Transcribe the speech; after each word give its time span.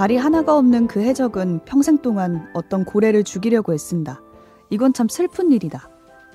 발이 0.00 0.16
하나가 0.16 0.56
없는 0.56 0.86
그 0.86 1.02
해적은 1.02 1.60
평생 1.66 1.98
동안 1.98 2.48
어떤 2.54 2.86
고래를 2.86 3.22
죽이려고 3.22 3.74
애쓴다. 3.74 4.22
이건 4.70 4.94
참 4.94 5.08
슬픈 5.10 5.52
일이다. 5.52 5.90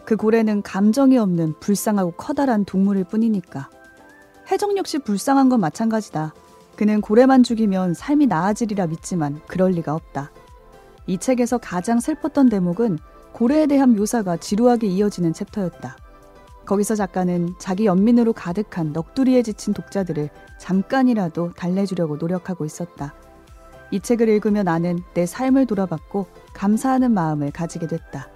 그 0.06 0.16
고래는 0.16 0.62
감정이 0.62 1.18
없는 1.18 1.56
불쌍하고 1.60 2.12
커다란 2.12 2.64
동물일 2.64 3.06
뿐이니까. 3.06 3.72
해적 4.52 4.78
역시 4.78 5.00
불쌍한 5.00 5.50
건 5.50 5.62
마찬가지다. 5.62 6.36
그는 6.76 7.02
고래만 7.02 7.42
죽이면 7.42 7.96
삶이 7.96 8.28
나아지리라 8.28 8.86
믿지만 8.86 9.42
그럴 9.48 9.72
리가 9.72 9.96
없다. 9.96 10.30
이 11.08 11.18
책에서 11.18 11.58
가장 11.58 12.00
슬펐던 12.00 12.50
대목은 12.50 13.00
고래에 13.32 13.66
대한 13.66 13.96
묘사가 13.96 14.38
지루하게 14.38 14.86
이어지는 14.86 15.34
챕터였다. 15.34 15.98
거기서 16.68 16.94
작가는 16.94 17.56
자기 17.58 17.88
연민으로 17.88 18.34
가득한 18.34 18.94
넋두리에 18.94 19.42
지친 19.42 19.74
독자들을 19.74 20.30
잠깐이라도 20.60 21.54
달래주려고 21.54 22.18
노력하고 22.18 22.64
있었다. 22.64 23.16
이 23.92 24.00
책을 24.00 24.28
읽으며 24.30 24.64
나는 24.64 25.00
내 25.14 25.26
삶을 25.26 25.66
돌아봤고 25.66 26.28
감사하는 26.54 27.12
마음을 27.12 27.52
가지게 27.52 27.88
됐다. 27.88 28.30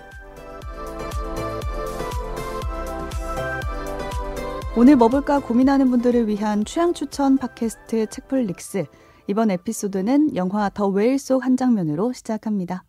오늘 4.77 4.95
뭐 4.95 5.09
볼까 5.09 5.39
고민하는 5.39 5.89
분들을 5.89 6.27
위한 6.27 6.63
취향 6.63 6.93
추천 6.93 7.37
팟캐스트 7.37 8.07
책플릭스. 8.07 8.85
이번 9.27 9.51
에피소드는 9.51 10.35
영화 10.35 10.69
더 10.69 10.87
웨일 10.87 11.19
속 11.19 11.43
한 11.43 11.57
장면으로 11.57 12.13
시작합니다. 12.13 12.83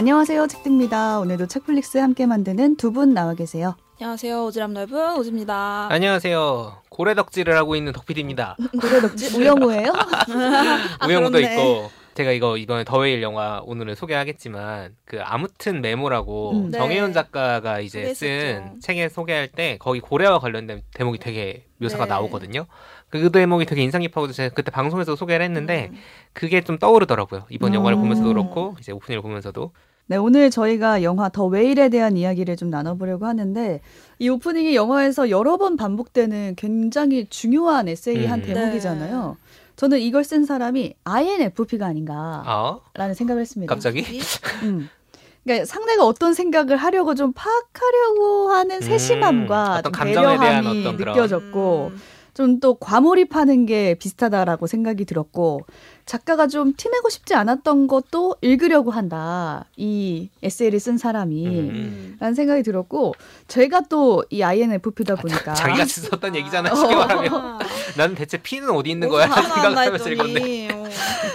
안녕하세요. 0.00 0.46
책입니다 0.46 1.18
오늘도 1.20 1.46
책플릭스 1.48 1.98
함께 1.98 2.24
만드는 2.24 2.76
두 2.76 2.90
분 2.90 3.12
나와 3.12 3.34
계세요. 3.34 3.76
안녕하세요. 4.00 4.46
오지랖 4.48 4.72
넓은 4.72 5.18
오지입니다. 5.18 5.88
안녕하세요. 5.90 6.78
고래 6.88 7.14
덕질을 7.14 7.54
하고 7.54 7.76
있는 7.76 7.92
덕필입니다. 7.92 8.56
고래 8.80 9.00
덕질 9.02 9.36
우영우예요? 9.38 9.92
우영우도 11.06 11.36
아, 11.36 11.40
있고 11.42 11.90
제가 12.14 12.30
이거 12.32 12.56
이번에 12.56 12.84
더웨일 12.84 13.20
영화 13.20 13.60
오늘은 13.62 13.94
소개하겠지만 13.94 14.96
그 15.04 15.20
아무튼 15.22 15.82
메모라고 15.82 16.52
음. 16.52 16.70
정혜연 16.72 17.08
네. 17.08 17.12
작가가 17.12 17.80
이제 17.80 18.14
쓴 18.14 18.80
책에 18.80 19.10
소개할 19.10 19.48
때 19.48 19.76
거기 19.78 20.00
고래와 20.00 20.38
관련된 20.38 20.80
대목이 20.94 21.18
되게 21.18 21.66
묘사가 21.76 22.04
네. 22.06 22.08
나오거든요. 22.08 22.64
그 23.10 23.30
대목이 23.30 23.66
되게 23.66 23.82
인상 23.82 24.00
깊어서 24.00 24.32
제가 24.32 24.54
그때 24.54 24.70
방송에서 24.70 25.14
소개를 25.14 25.44
했는데 25.44 25.90
음. 25.92 25.98
그게 26.32 26.62
좀 26.62 26.78
떠오르더라고요. 26.78 27.44
이번 27.50 27.74
영화를 27.74 27.98
음. 27.98 28.00
보면서도 28.00 28.28
그렇고 28.30 28.76
이제 28.80 28.92
오프닝을 28.92 29.20
보면서도 29.20 29.72
네, 30.10 30.16
오늘 30.16 30.50
저희가 30.50 31.04
영화 31.04 31.28
더 31.28 31.46
웨일에 31.46 31.88
대한 31.88 32.16
이야기를 32.16 32.56
좀 32.56 32.68
나눠보려고 32.68 33.26
하는데 33.26 33.80
이 34.18 34.28
오프닝이 34.28 34.74
영화에서 34.74 35.30
여러 35.30 35.56
번 35.56 35.76
반복되는 35.76 36.56
굉장히 36.56 37.28
중요한 37.30 37.86
에세이 37.86 38.26
한 38.26 38.40
음. 38.40 38.44
대목이잖아요. 38.44 39.36
네. 39.38 39.50
저는 39.76 40.00
이걸 40.00 40.24
쓴 40.24 40.44
사람이 40.44 40.94
INFP가 41.04 41.86
아닌가라는 41.86 42.44
어? 42.48 43.14
생각을 43.14 43.40
했습니다. 43.40 43.72
갑자기? 43.72 44.04
음. 44.64 44.88
그러니까 45.44 45.64
상대가 45.64 46.04
어떤 46.04 46.34
생각을 46.34 46.76
하려고 46.76 47.14
좀 47.14 47.32
파악하려고 47.32 48.50
하는 48.50 48.76
음, 48.78 48.80
세심함과 48.80 49.82
음, 49.86 49.92
배려함이 49.92 50.92
느껴졌고 50.92 51.92
음. 51.94 52.00
좀 52.40 52.60
또 52.60 52.74
과몰입하는 52.74 53.64
게 53.66 53.94
비슷하다라고 53.94 54.66
생각이 54.66 55.04
들었고 55.04 55.60
작가가 56.10 56.48
좀 56.48 56.72
티내고 56.76 57.08
싶지 57.08 57.34
않았던 57.34 57.86
것도 57.86 58.34
읽으려고 58.40 58.90
한다. 58.90 59.66
이 59.76 60.28
에세이를 60.42 60.80
쓴 60.80 60.98
사람이. 60.98 61.46
음. 61.46 62.16
라는 62.18 62.34
생각이 62.34 62.64
들었고, 62.64 63.14
제가 63.46 63.82
또 63.82 64.24
이 64.30 64.42
INFP다 64.42 65.14
보니까. 65.14 65.52
아, 65.52 65.54
자 65.54 65.72
기가 65.72 65.84
썼던 65.84 66.34
얘기잖아, 66.34 66.70
쉽게 66.74 66.94
말하면. 66.96 67.58
나는 67.96 68.14
대체 68.16 68.38
P는 68.38 68.70
어디 68.70 68.90
있는 68.90 69.08
거야? 69.08 69.28
생각하면서 69.30 70.10
읽었네. 70.10 70.68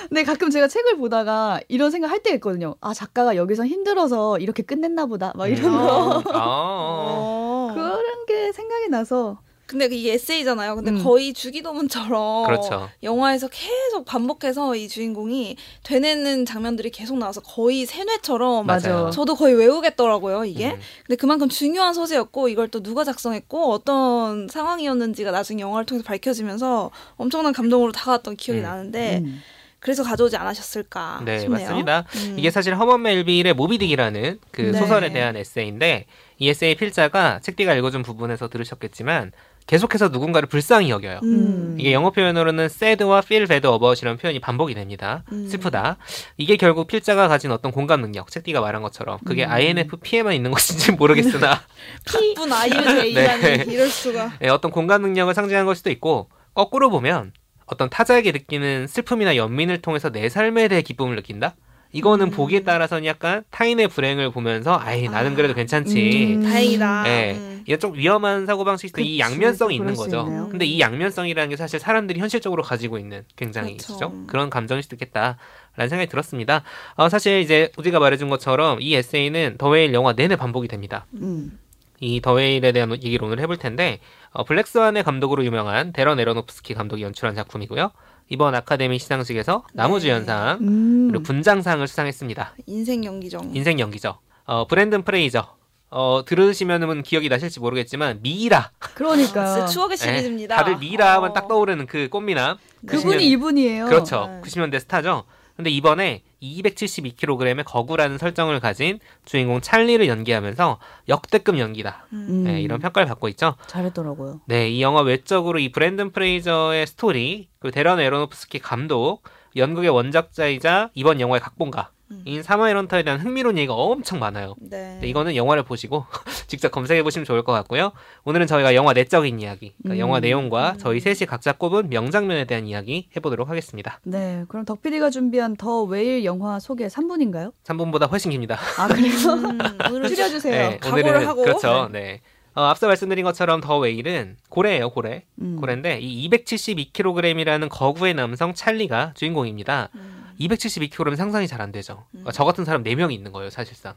근데 0.09 0.23
가끔 0.23 0.49
제가 0.49 0.67
책을 0.67 0.97
보다가 0.97 1.61
이런 1.69 1.89
생각 1.89 2.11
할 2.11 2.21
때가 2.21 2.35
있거든요. 2.35 2.75
아, 2.81 2.93
작가가 2.93 3.37
여기서 3.37 3.65
힘들어서 3.65 4.39
이렇게 4.39 4.61
끝냈나 4.61 5.05
보다. 5.05 5.31
막 5.35 5.47
이런 5.47 5.71
음. 5.73 5.77
거. 5.77 6.23
아. 6.33 7.71
그런 7.73 8.25
게 8.27 8.51
생각이 8.51 8.89
나서 8.89 9.39
근데 9.67 9.85
이게 9.85 10.13
에세이잖아요. 10.13 10.75
근데 10.75 10.91
음. 10.91 11.03
거의 11.03 11.33
주기도문처럼 11.33 12.45
그렇죠. 12.45 12.89
영화에서 13.01 13.47
계속 13.47 14.05
반복해서 14.05 14.75
이 14.75 14.87
주인공이 14.87 15.57
되뇌는 15.83 16.45
장면들이 16.45 16.91
계속 16.91 17.17
나와서 17.17 17.41
거의 17.41 17.85
세뇌처럼 17.85 18.67
맞아요. 18.67 19.09
저도 19.11 19.35
거의 19.35 19.55
외우겠더라고요, 19.55 20.45
이게. 20.45 20.71
음. 20.71 20.79
근데 21.05 21.15
그만큼 21.15 21.49
중요한 21.49 21.93
소재였고 21.95 22.49
이걸 22.49 22.67
또 22.67 22.83
누가 22.83 23.03
작성했고 23.03 23.71
어떤 23.71 24.47
상황이었는지가 24.47 25.31
나중에 25.31 25.61
영화를 25.63 25.85
통해서 25.85 26.05
밝혀지면서 26.05 26.91
엄청난 27.15 27.51
감동으로 27.51 27.91
다가왔던 27.91 28.35
기억이 28.35 28.61
음. 28.61 28.63
나는데 28.63 29.21
음. 29.25 29.41
그래서 29.79 30.01
가져오지 30.03 30.35
않으셨을까 30.35 31.21
네, 31.25 31.39
싶네요. 31.39 31.59
맞습니다. 31.59 32.05
음. 32.15 32.35
이게 32.39 32.49
사실 32.49 32.75
허먼 32.75 33.03
멜빌의 33.03 33.53
모비딕이라는 33.53 34.39
그 34.51 34.61
네. 34.61 34.79
소설에 34.79 35.11
대한 35.11 35.35
에세이인데 35.35 36.05
이 36.39 36.49
에세이 36.49 36.75
필자가 36.75 37.39
책디가 37.41 37.75
읽어준 37.75 38.01
부분에서 38.01 38.47
들으셨겠지만 38.49 39.31
계속해서 39.67 40.09
누군가를 40.09 40.47
불쌍히 40.47 40.89
여겨요. 40.89 41.19
음. 41.23 41.75
이게 41.79 41.91
영어 41.91 42.11
표현으로는 42.11 42.65
sad와 42.65 43.19
feel 43.19 43.47
bad 43.47 43.67
about이라는 43.67 44.17
표현이 44.17 44.39
반복이 44.39 44.75
됩니다. 44.75 45.23
음. 45.31 45.47
슬프다. 45.47 45.97
이게 46.37 46.55
결국 46.55 46.87
필자가 46.87 47.27
가진 47.27 47.51
어떤 47.51 47.71
공감 47.71 48.01
능력, 48.01 48.29
책디가 48.29 48.61
말한 48.61 48.83
것처럼 48.83 49.17
그게 49.25 49.45
음. 49.45 49.51
INFP에만 49.51 50.33
있는 50.33 50.51
것인지 50.51 50.91
모르겠으나 50.93 51.61
바쁜 52.05 52.53
INFJ라니 52.53 53.41
네. 53.41 53.65
이럴 53.67 53.89
수가. 53.89 54.33
네, 54.39 54.49
어떤 54.49 54.69
공감 54.71 55.01
능력을 55.01 55.33
상징한 55.33 55.65
걸 55.65 55.75
수도 55.75 55.89
있고 55.89 56.29
거꾸로 56.53 56.89
보면 56.89 57.33
어떤 57.65 57.89
타자에게 57.89 58.31
느끼는 58.31 58.85
슬픔이나 58.87 59.35
연민을 59.35 59.81
통해서 59.81 60.11
내 60.11 60.29
삶에 60.29 60.67
대해 60.67 60.83
기쁨을 60.83 61.15
느낀다. 61.15 61.55
이거는 61.95 62.27
음. 62.27 62.31
보기에 62.31 62.63
따라서는 62.63 63.05
약간 63.05 63.45
타인의 63.51 63.87
불행을 63.87 64.31
보면서 64.31 64.77
아이 64.77 65.07
나는 65.07 65.31
아. 65.31 65.35
그래도 65.35 65.53
괜찮지. 65.53 66.35
음. 66.35 66.43
다행이다. 66.43 67.03
네. 67.03 67.35
음. 67.35 67.63
이게 67.65 67.77
좀 67.77 67.95
위험한 67.95 68.45
사고 68.45 68.65
방식도 68.65 69.01
이 69.01 69.17
양면성이 69.17 69.77
있는 69.77 69.95
거죠. 69.95 70.23
있네요. 70.27 70.49
근데 70.49 70.65
이 70.65 70.81
양면성이라는 70.81 71.49
게 71.49 71.55
사실 71.55 71.79
사람들이 71.79 72.19
현실적으로 72.19 72.63
가지고 72.63 72.97
있는 72.97 73.23
굉장히 73.37 73.77
그렇죠. 73.77 74.11
그런 74.27 74.49
감정일 74.49 74.83
수도 74.83 74.97
있겠다. 74.97 75.37
라는 75.77 75.89
생각이 75.89 76.09
들었습니다. 76.09 76.63
어, 76.95 77.07
사실 77.07 77.39
이제 77.39 77.71
우리가 77.77 77.99
말해준 77.99 78.27
것처럼 78.27 78.79
이 78.81 78.93
에세이는 78.93 79.55
더웨일 79.57 79.93
영화 79.93 80.11
내내 80.11 80.35
반복이 80.35 80.67
됩니다. 80.67 81.05
음. 81.13 81.57
이 82.01 82.19
더웨일에 82.19 82.73
대한 82.73 82.91
얘기를 82.91 83.23
오늘 83.23 83.39
해볼 83.39 83.55
텐데 83.55 83.99
어, 84.31 84.43
블랙스완의 84.43 85.03
감독으로 85.03 85.45
유명한 85.45 85.93
데런 85.93 86.19
에러노프스키 86.19 86.73
감독이 86.73 87.03
연출한 87.03 87.35
작품이고요. 87.35 87.91
이번 88.29 88.55
아카데미 88.55 88.99
시상식에서 88.99 89.63
나무주 89.73 90.09
연상 90.09 90.57
네. 90.59 90.67
음. 90.67 91.07
그리고 91.09 91.23
분장상을 91.23 91.87
수상했습니다. 91.87 92.55
인생 92.65 93.05
연기죠. 93.05 93.41
인생 93.53 93.79
연기죠. 93.79 94.17
어, 94.45 94.67
브랜든 94.67 95.03
프레이저. 95.03 95.55
어, 95.91 96.23
들으시면은 96.25 97.03
기억이 97.03 97.29
나실지 97.29 97.59
모르겠지만 97.59 98.19
미라. 98.21 98.71
그러니까 98.95 99.43
아, 99.43 99.65
추억의 99.65 99.97
시리즈입니다. 99.97 100.55
네, 100.55 100.59
다들 100.61 100.77
미라 100.77 101.13
하면 101.15 101.29
어. 101.31 101.33
딱 101.33 101.47
떠오르는 101.47 101.85
그 101.85 102.09
꽃미남. 102.09 102.57
그분이 102.85 103.17
90년, 103.17 103.21
이분이에요. 103.21 103.85
그렇죠. 103.85 104.27
네. 104.27 104.41
90년대 104.41 104.79
스타죠. 104.81 105.23
근데 105.55 105.69
이번에 105.69 106.21
272kg의 106.41 107.63
거구라는 107.65 108.17
설정을 108.17 108.59
가진 108.59 108.99
주인공 109.23 109.61
찰리를 109.61 110.05
연기하면서 110.07 110.79
역대급 111.07 111.57
연기다. 111.57 112.07
음. 112.13 112.43
네, 112.43 112.61
이런 112.61 112.79
평가를 112.79 113.07
받고 113.07 113.29
있죠. 113.29 113.55
잘했더라고요. 113.67 114.41
네, 114.45 114.69
이 114.69 114.81
영화 114.81 115.01
외적으로 115.01 115.59
이 115.59 115.71
브랜든 115.71 116.11
프레이저의 116.11 116.87
스토리, 116.87 117.47
그리고 117.59 117.73
대런 117.73 117.99
애로노프스키 117.99 118.59
감독, 118.59 119.23
연극의 119.55 119.89
원작자이자 119.89 120.89
이번 120.93 121.19
영화의 121.19 121.39
각본가 121.41 121.91
음. 122.11 122.21
인 122.25 122.43
사무엘 122.43 122.77
헌터에 122.77 123.03
대한 123.03 123.19
흥미로운 123.19 123.57
얘기가 123.57 123.73
엄청 123.73 124.19
많아요. 124.19 124.55
네. 124.59 124.99
이거는 125.03 125.35
영화를 125.35 125.63
보시고 125.63 126.05
직접 126.47 126.69
검색해 126.69 127.01
보시면 127.03 127.25
좋을 127.25 127.43
것 127.43 127.51
같고요. 127.51 127.91
오늘은 128.25 128.47
저희가 128.47 128.75
영화 128.75 128.93
내적인 128.93 129.39
이야기, 129.39 129.73
그러니까 129.81 129.95
음. 129.95 130.07
영화 130.07 130.19
내용과 130.19 130.73
음. 130.73 130.77
저희 130.77 130.99
셋이 130.99 131.27
각자 131.27 131.53
꼽은 131.53 131.89
명장면에 131.89 132.45
대한 132.45 132.67
이야기 132.67 133.09
해보도록 133.15 133.49
하겠습니다. 133.49 133.99
네, 134.03 134.45
그럼 134.47 134.65
덕PD가 134.65 135.09
준비한 135.09 135.55
더 135.55 135.83
웨일 135.83 136.25
영화 136.25 136.59
소개 136.59 136.87
3분인가요? 136.87 137.53
3분보다 137.63 138.09
훨씬 138.09 138.31
깁니다. 138.31 138.57
아 138.77 138.87
그래요? 138.87 139.11
음, 139.11 140.07
줄여주세요. 140.07 140.69
네, 140.69 140.79
오늘은 140.87 141.27
하고. 141.27 141.43
그렇죠. 141.43 141.89
네. 141.91 142.21
어, 142.55 142.61
앞서 142.63 142.87
말씀드린 142.87 143.25
것처럼 143.25 143.59
더 143.61 143.77
웨일은 143.77 144.37
고래예요, 144.49 144.89
고래. 144.91 145.23
음. 145.41 145.57
고래인데 145.59 145.99
이 145.99 146.29
272kg이라는 146.29 147.67
거구의 147.69 148.13
남성 148.13 148.53
찰리가 148.53 149.11
주인공입니다. 149.15 149.89
음. 149.95 150.25
272kg면 150.39 151.15
상상이 151.15 151.47
잘 151.47 151.61
안 151.61 151.71
되죠. 151.71 152.05
음. 152.15 152.25
저 152.33 152.43
같은 152.45 152.63
사람 152.65 152.83
4명이 152.83 153.11
있는 153.11 153.31
거예요, 153.31 153.49
사실상. 153.49 153.93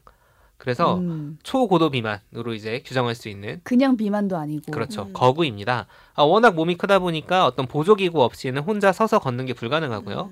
그래서 0.56 0.96
음. 0.96 1.38
초고도 1.44 1.90
비만으로 1.90 2.52
이제 2.52 2.82
규정할 2.84 3.14
수 3.14 3.28
있는 3.28 3.60
그냥 3.62 3.96
비만도 3.96 4.36
아니고 4.36 4.72
그렇죠 4.72 5.02
음. 5.02 5.12
거구입니다. 5.12 5.86
아, 6.14 6.22
워낙 6.24 6.54
몸이 6.56 6.74
크다 6.76 6.98
보니까 6.98 7.46
어떤 7.46 7.66
보조기구 7.66 8.20
없이는 8.24 8.60
혼자 8.62 8.92
서서 8.92 9.20
걷는 9.20 9.46
게 9.46 9.52
불가능하고요. 9.54 10.30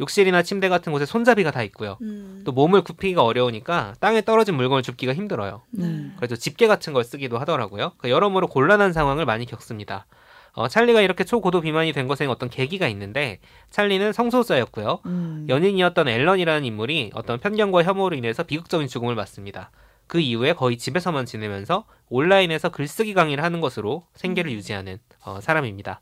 음. 0.00 0.02
욕실이나 0.02 0.42
침대 0.42 0.68
같은 0.68 0.92
곳에 0.92 1.04
손잡이가 1.06 1.50
다 1.50 1.62
있고요. 1.64 1.98
음. 2.02 2.42
또 2.44 2.52
몸을 2.52 2.82
굽히기가 2.82 3.22
어려우니까 3.22 3.94
땅에 4.00 4.22
떨어진 4.22 4.54
물건을 4.56 4.82
줍기가 4.82 5.14
힘들어요. 5.14 5.62
네. 5.70 6.10
그래서 6.16 6.36
집게 6.36 6.66
같은 6.66 6.92
걸 6.92 7.04
쓰기도 7.04 7.38
하더라고요. 7.38 7.92
그러니까 7.98 8.10
여러모로 8.10 8.48
곤란한 8.48 8.92
상황을 8.92 9.24
많이 9.26 9.46
겪습니다. 9.46 10.06
어, 10.52 10.68
찰리가 10.68 11.00
이렇게 11.00 11.24
초고도 11.24 11.60
비만이 11.60 11.92
된 11.92 12.08
것에는 12.08 12.30
어떤 12.30 12.48
계기가 12.48 12.88
있는데 12.88 13.38
찰리는 13.70 14.12
성소수자였고요. 14.12 15.00
음. 15.06 15.46
연인이었던 15.48 16.08
앨런이라는 16.08 16.64
인물이 16.64 17.12
어떤 17.14 17.38
편견과 17.38 17.84
혐오로 17.84 18.16
인해서 18.16 18.42
비극적인 18.42 18.88
죽음을 18.88 19.14
맞습니다. 19.14 19.70
그 20.06 20.18
이후에 20.18 20.54
거의 20.54 20.76
집에서만 20.76 21.24
지내면서 21.24 21.84
온라인에서 22.08 22.70
글쓰기 22.70 23.14
강의를 23.14 23.44
하는 23.44 23.60
것으로 23.60 24.06
생계를 24.14 24.50
음. 24.50 24.56
유지하는 24.56 24.98
어, 25.24 25.40
사람입니다. 25.40 26.00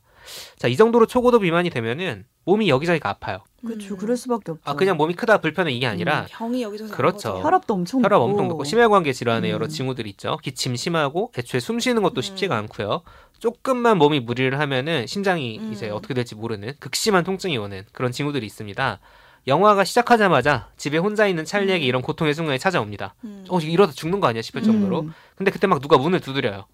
자, 0.56 0.68
이 0.68 0.76
정도로 0.76 1.06
초고도 1.06 1.40
비만이 1.40 1.70
되면은 1.70 2.24
몸이 2.48 2.68
여기저기가 2.70 3.10
아파요. 3.10 3.40
그렇죠. 3.64 3.94
음. 3.94 3.98
그럴 3.98 4.16
수밖에 4.16 4.52
없죠. 4.52 4.62
아 4.64 4.74
그냥 4.74 4.96
몸이 4.96 5.14
크다 5.14 5.38
불편해 5.38 5.72
이게 5.72 5.86
아니라 5.86 6.22
음, 6.22 6.26
병이 6.30 6.62
여기저기 6.62 6.90
그렇죠. 6.90 7.40
혈압도 7.42 7.74
엄청 7.74 8.02
혈압 8.02 8.22
엄청 8.22 8.48
높고 8.48 8.64
심혈관계 8.64 9.12
질환의 9.12 9.50
음. 9.50 9.54
여러 9.54 9.66
징후들이 9.66 10.08
있죠. 10.10 10.38
기침 10.42 10.76
심하고 10.76 11.32
애초에 11.36 11.60
숨 11.60 11.78
쉬는 11.78 12.02
것도 12.02 12.22
쉽지가 12.22 12.54
음. 12.54 12.58
않고요. 12.60 13.02
조금만 13.38 13.98
몸이 13.98 14.20
무리를 14.20 14.58
하면은 14.58 15.06
심장이 15.06 15.58
음. 15.58 15.72
이제 15.72 15.90
어떻게 15.90 16.14
될지 16.14 16.34
모르는 16.36 16.72
극심한 16.78 17.24
통증이 17.24 17.58
오는 17.58 17.84
그런 17.92 18.12
징후들이 18.12 18.46
있습니다. 18.46 18.98
영화가 19.46 19.84
시작하자마자 19.84 20.68
집에 20.76 20.98
혼자 20.98 21.26
있는 21.26 21.44
찰리에게 21.44 21.84
음. 21.84 21.88
이런 21.88 22.02
고통의 22.02 22.34
순간이 22.34 22.58
찾아옵니다. 22.58 23.14
어 23.48 23.58
이러다 23.58 23.92
죽는 23.92 24.20
거 24.20 24.28
아니야 24.28 24.40
싶을 24.40 24.62
정도로. 24.62 25.08
근데 25.36 25.50
그때 25.50 25.66
막 25.66 25.80
누가 25.80 25.98
문을 25.98 26.20
두드려요. 26.20 26.66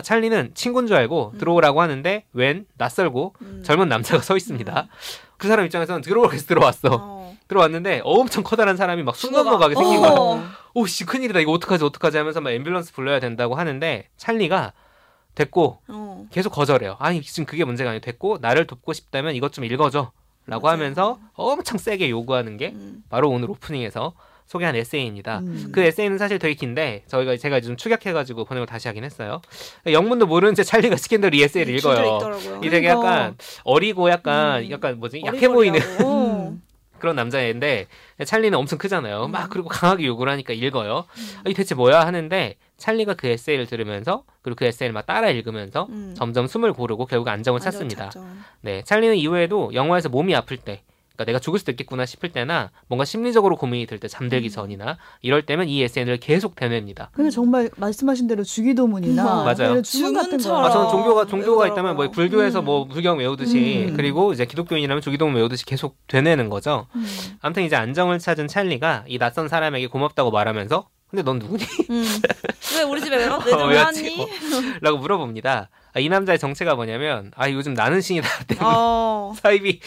아, 0.00 0.02
찰리는 0.02 0.52
친구인 0.54 0.86
줄 0.86 0.96
알고 0.96 1.34
들어오라고 1.38 1.82
하는데 1.82 2.24
웬 2.32 2.64
낯설고 2.78 3.34
젊은 3.62 3.88
남자가 3.88 4.22
서 4.22 4.34
있습니다. 4.36 4.88
그 5.36 5.46
사람 5.48 5.66
입장에서는 5.66 6.00
들어오겠어 6.00 6.46
들어왔어. 6.46 6.88
어. 6.92 7.36
들어왔는데 7.48 8.00
엄청 8.04 8.42
커다란 8.42 8.76
사람이 8.76 9.02
막 9.02 9.14
숨 9.16 9.32
넘어가게 9.32 9.74
생긴 9.74 10.00
거야. 10.00 10.12
어. 10.12 10.42
오씨 10.74 11.04
큰일이다 11.04 11.40
이거 11.40 11.52
어떡하지 11.52 11.84
어떡하지 11.84 12.16
하면서 12.16 12.40
막 12.40 12.50
앰뷸런스 12.50 12.94
불러야 12.94 13.20
된다고 13.20 13.56
하는데 13.56 14.08
찰리가 14.16 14.72
됐고 15.34 15.78
어. 15.88 16.26
계속 16.30 16.50
거절해요. 16.50 16.96
아니 16.98 17.20
지금 17.22 17.44
그게 17.44 17.64
문제가 17.64 17.90
아니고 17.90 18.02
됐고 18.04 18.38
나를 18.40 18.66
돕고 18.66 18.92
싶다면 18.94 19.34
이것 19.34 19.52
좀 19.52 19.64
읽어줘. 19.64 20.12
라고 20.46 20.66
맞아요. 20.66 20.76
하면서 20.78 21.18
엄청 21.34 21.76
세게 21.78 22.08
요구하는 22.10 22.56
게 22.56 22.68
음. 22.70 23.04
바로 23.10 23.28
오늘 23.28 23.50
오프닝에서 23.50 24.14
소개한 24.50 24.74
에세이입니다. 24.74 25.38
음. 25.38 25.68
그 25.70 25.80
에세이는 25.80 26.18
사실 26.18 26.40
되게 26.40 26.54
긴데 26.54 27.04
저희가 27.06 27.36
제가 27.36 27.60
좀 27.60 27.76
축약해가지고 27.76 28.44
번역을 28.46 28.66
다시 28.66 28.88
하긴 28.88 29.04
했어요. 29.04 29.40
영문도 29.86 30.26
모르는 30.26 30.56
채 30.56 30.64
찰리가 30.64 30.96
스캔들 30.96 31.36
이 31.36 31.42
에세이를 31.44 31.72
읽어요. 31.76 32.18
이 32.60 32.68
되게 32.68 32.88
약간 32.88 33.36
어리고 33.62 34.10
약간 34.10 34.64
음. 34.64 34.70
약간 34.72 34.98
뭐지 34.98 35.22
약해 35.24 35.46
보이는 35.46 35.80
음. 35.80 36.62
그런 36.98 37.14
남자애인데 37.14 37.86
찰리는 38.24 38.58
엄청 38.58 38.76
크잖아요. 38.76 39.28
막 39.28 39.44
음. 39.44 39.48
그리고 39.52 39.68
강하게 39.68 40.06
욕을 40.06 40.28
하니까 40.28 40.52
읽어요. 40.52 41.04
음. 41.16 41.48
이 41.48 41.54
대체 41.54 41.76
뭐야 41.76 42.00
하는데 42.00 42.56
찰리가 42.76 43.14
그 43.14 43.28
에세이를 43.28 43.66
들으면서 43.66 44.24
그리고 44.42 44.56
그 44.56 44.64
에세이를 44.64 44.92
막 44.92 45.06
따라 45.06 45.30
읽으면서 45.30 45.86
음. 45.90 46.12
점점 46.16 46.48
숨을 46.48 46.72
고르고 46.72 47.06
결국 47.06 47.28
안정을 47.28 47.60
찾습니다. 47.60 48.10
네, 48.62 48.82
찰리는 48.82 49.14
이후에도 49.14 49.72
영화에서 49.74 50.08
몸이 50.08 50.34
아플 50.34 50.56
때 50.56 50.82
그러니까 51.20 51.24
내가 51.26 51.38
죽을 51.38 51.58
수도 51.58 51.70
있겠구나 51.72 52.06
싶을 52.06 52.32
때나 52.32 52.70
뭔가 52.88 53.04
심리적으로 53.04 53.56
고민이 53.56 53.86
들 53.86 54.00
때 54.00 54.08
잠들기 54.08 54.48
음. 54.48 54.50
전이나 54.50 54.96
이럴 55.20 55.42
때면 55.44 55.68
이 55.68 55.82
SN을 55.82 56.18
계속 56.18 56.56
되뇌입니다. 56.56 57.10
근데 57.12 57.28
정말 57.28 57.68
말씀하신 57.76 58.26
대로 58.26 58.42
주기도문이나 58.42 59.42
음. 59.42 59.44
맞아요. 59.44 59.82
주문 59.82 60.14
같은 60.14 60.38
거. 60.38 60.64
아, 60.64 60.70
저는 60.70 60.88
종교가 60.88 61.26
종교가 61.26 61.66
있다면 61.68 61.96
뭐 61.96 62.10
불교에서 62.10 62.60
음. 62.60 62.64
뭐 62.64 62.84
불경 62.86 63.18
외우듯이 63.18 63.88
음. 63.90 63.96
그리고 63.96 64.32
이제 64.32 64.46
기독교인이라면 64.46 65.02
주기도문 65.02 65.36
외우듯이 65.36 65.66
계속 65.66 65.98
되뇌는 66.06 66.48
거죠. 66.48 66.86
음. 66.96 67.06
아무튼 67.42 67.64
이제 67.64 67.76
안정을 67.76 68.18
찾은 68.18 68.48
찰리가 68.48 69.04
이 69.06 69.18
낯선 69.18 69.48
사람에게 69.48 69.88
고맙다고 69.88 70.30
말하면서 70.30 70.88
근데 71.10 71.22
넌 71.22 71.38
누구니? 71.40 71.64
음. 71.90 72.04
왜 72.76 72.82
우리 72.84 73.00
집에 73.02 73.16
왜, 73.18 73.24
왜 73.24 73.28
들어왔니? 73.28 74.22
어, 74.22 74.26
라고 74.80 74.96
물어봅니다. 74.98 75.68
아, 75.92 76.00
이 76.00 76.08
남자의 76.08 76.38
정체가 76.38 76.74
뭐냐면 76.74 77.32
아 77.36 77.50
요즘 77.50 77.74
나는 77.74 78.00
신이다 78.00 78.28
때문에 78.46 78.66
어... 78.66 79.34
사입이 79.36 79.80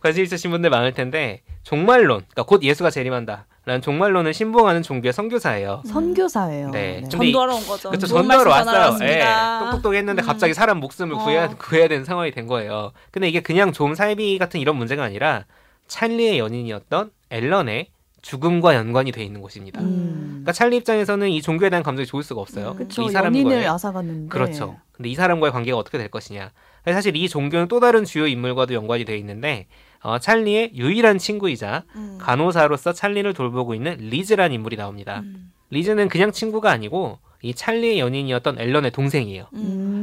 관심 0.00 0.24
있으신 0.24 0.50
분들 0.50 0.70
많을 0.70 0.92
텐데 0.92 1.42
종말론 1.62 2.22
그러니까 2.30 2.42
곧 2.44 2.62
예수가 2.62 2.90
재림한다. 2.90 3.46
라는 3.68 3.82
종말론을 3.82 4.32
신봉하는 4.32 4.82
종교의 4.82 5.12
선교사예요. 5.12 5.82
음. 5.84 5.88
선교사예요. 5.90 6.70
네. 6.70 7.00
네. 7.02 7.08
전도하러 7.10 7.54
온 7.54 7.66
거죠. 7.66 7.90
그렇죠. 7.90 8.06
전도하러 8.06 8.50
왔어요. 8.50 9.06
예. 9.06 9.22
똑똑똑했는데 9.60 10.22
음. 10.22 10.24
갑자기 10.24 10.54
사람 10.54 10.80
목숨을 10.80 11.16
어. 11.16 11.18
구해야, 11.18 11.48
구해야 11.48 11.86
되는 11.86 12.02
상황이 12.06 12.30
된 12.30 12.46
거예요. 12.46 12.92
근데 13.10 13.28
이게 13.28 13.40
그냥 13.40 13.74
좀 13.74 13.94
사이비 13.94 14.38
같은 14.38 14.58
이런 14.58 14.76
문제가 14.76 15.04
아니라 15.04 15.44
찰리의 15.86 16.38
연인이었던 16.38 17.10
앨런의 17.28 17.90
죽음과 18.22 18.74
연관이 18.74 19.12
돼 19.12 19.22
있는 19.24 19.40
곳입니다. 19.40 19.80
음. 19.80 20.28
그러니까 20.30 20.52
찰리 20.52 20.76
입장에서는 20.76 21.28
이 21.28 21.40
종교에 21.42 21.70
대한 21.70 21.82
감정이 21.82 22.06
좋을 22.06 22.22
수가 22.22 22.40
없어요. 22.40 22.72
음, 22.72 22.76
그쵸, 22.76 23.02
이 23.02 23.10
사람과의 23.10 23.66
앗아갔는데. 23.66 24.28
그렇죠. 24.28 24.76
근데 24.92 25.08
이 25.08 25.14
사람과의 25.14 25.52
관계가 25.52 25.76
어떻게 25.76 25.98
될 25.98 26.08
것이냐. 26.08 26.50
사실 26.84 27.16
이 27.16 27.28
종교는 27.28 27.68
또 27.68 27.80
다른 27.80 28.04
주요 28.04 28.26
인물과도 28.26 28.74
연관이 28.74 29.04
돼 29.04 29.16
있는데 29.18 29.66
어, 30.02 30.18
찰리의 30.18 30.72
유일한 30.74 31.18
친구이자 31.18 31.84
음. 31.96 32.18
간호사로서 32.20 32.92
찰리를 32.92 33.32
돌보고 33.34 33.74
있는 33.74 33.96
리즈라는 33.98 34.54
인물이 34.54 34.76
나옵니다. 34.76 35.20
음. 35.20 35.52
리즈는 35.70 36.08
그냥 36.08 36.32
친구가 36.32 36.70
아니고 36.70 37.18
이 37.42 37.54
찰리의 37.54 38.00
연인이었던 38.00 38.58
앨런의 38.58 38.90
동생이에요. 38.90 39.46
음. 39.54 39.97